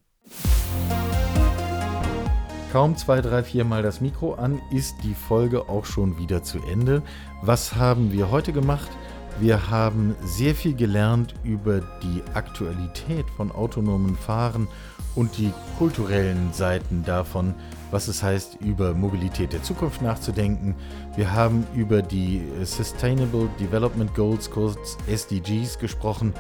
Kaum 2.72 2.96
zwei, 2.96 3.20
drei, 3.20 3.44
vier 3.44 3.66
Mal 3.66 3.84
das 3.84 4.00
Mikro 4.00 4.36
an, 4.36 4.62
ist 4.72 4.96
die 5.04 5.14
Folge 5.14 5.68
auch 5.68 5.84
schon 5.84 6.18
wieder 6.18 6.42
zu 6.42 6.58
Ende. 6.60 7.02
Was 7.42 7.76
haben 7.76 8.14
wir 8.14 8.32
heute 8.32 8.54
gemacht? 8.54 8.90
Wir 9.42 9.70
haben 9.70 10.16
sehr 10.24 10.56
viel 10.56 10.74
gelernt 10.74 11.36
über 11.44 11.82
die 12.02 12.24
Aktualität 12.34 13.26
von 13.36 13.52
autonomen 13.52 14.16
Fahren 14.16 14.70
und 15.16 15.38
die 15.38 15.52
kulturellen 15.78 16.54
Seiten 16.54 17.04
davon, 17.04 17.56
was 17.92 18.08
es 18.08 18.24
heißt, 18.24 18.62
über 18.62 18.94
Mobilität 18.94 19.52
der 19.52 19.64
Zukunft 19.64 20.02
nachzudenken. 20.02 20.76
Wir 21.18 21.34
haben 21.34 21.68
über 21.76 22.02
die 22.02 22.42
Sustainable 22.64 23.50
Development 23.60 24.16
Goals, 24.16 24.50
kurz 24.50 24.98
SDGs, 25.08 25.78
gesprochen 25.78 26.34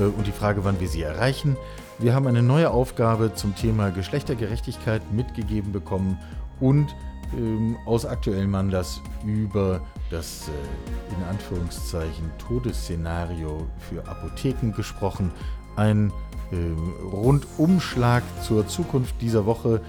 äh, 0.00 0.02
und 0.02 0.26
die 0.26 0.32
Frage, 0.32 0.64
wann 0.64 0.80
wir 0.80 0.88
sie 0.88 1.02
erreichen. 1.02 1.56
Wir 1.98 2.14
haben 2.14 2.26
eine 2.26 2.42
neue 2.42 2.70
Aufgabe 2.70 3.34
zum 3.34 3.54
Thema 3.54 3.90
Geschlechtergerechtigkeit 3.90 5.00
mitgegeben 5.12 5.72
bekommen 5.72 6.18
und 6.60 6.94
ähm, 7.36 7.76
aus 7.86 8.04
aktuellem 8.04 8.54
Anlass 8.54 9.00
über 9.24 9.80
das 10.10 10.48
äh, 10.48 11.14
in 11.14 11.28
Anführungszeichen 11.28 12.30
Todesszenario 12.38 13.66
für 13.88 14.06
Apotheken 14.06 14.72
gesprochen. 14.76 15.32
Ein 15.76 16.12
äh, 16.52 16.56
Rundumschlag 17.02 18.22
zur 18.42 18.68
Zukunft 18.68 19.14
dieser 19.22 19.46
Woche 19.46 19.80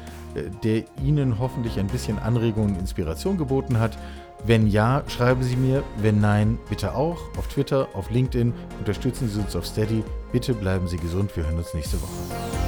der 0.64 0.84
Ihnen 1.04 1.40
hoffentlich 1.40 1.80
ein 1.80 1.88
bisschen 1.88 2.20
Anregung 2.20 2.66
und 2.66 2.80
Inspiration 2.80 3.38
geboten 3.38 3.80
hat. 3.80 3.98
Wenn 4.46 4.68
ja, 4.68 5.04
schreiben 5.08 5.42
Sie 5.44 5.56
mir. 5.56 5.84
Wenn 5.98 6.22
nein, 6.22 6.60
bitte 6.70 6.94
auch. 6.94 7.18
Auf 7.38 7.48
Twitter, 7.48 7.88
auf 7.94 8.12
LinkedIn. 8.12 8.54
Unterstützen 8.80 9.30
Sie 9.30 9.40
uns 9.40 9.56
auf 9.56 9.66
Steady. 9.66 10.04
Bitte 10.32 10.54
bleiben 10.54 10.88
Sie 10.88 10.98
gesund. 10.98 11.36
Wir 11.36 11.46
hören 11.46 11.58
uns 11.58 11.74
nächste 11.74 12.02
Woche. 12.02 12.12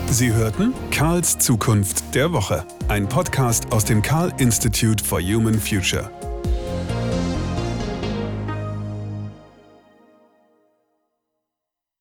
Sie 0.09 0.33
hörten 0.33 0.73
Karls 0.91 1.37
Zukunft 1.37 2.15
der 2.15 2.31
Woche. 2.31 2.65
Ein 2.87 3.07
Podcast 3.07 3.71
aus 3.71 3.85
dem 3.85 4.01
Karl 4.01 4.31
Institute 4.37 5.03
for 5.03 5.19
Human 5.21 5.59
Future. 5.59 6.09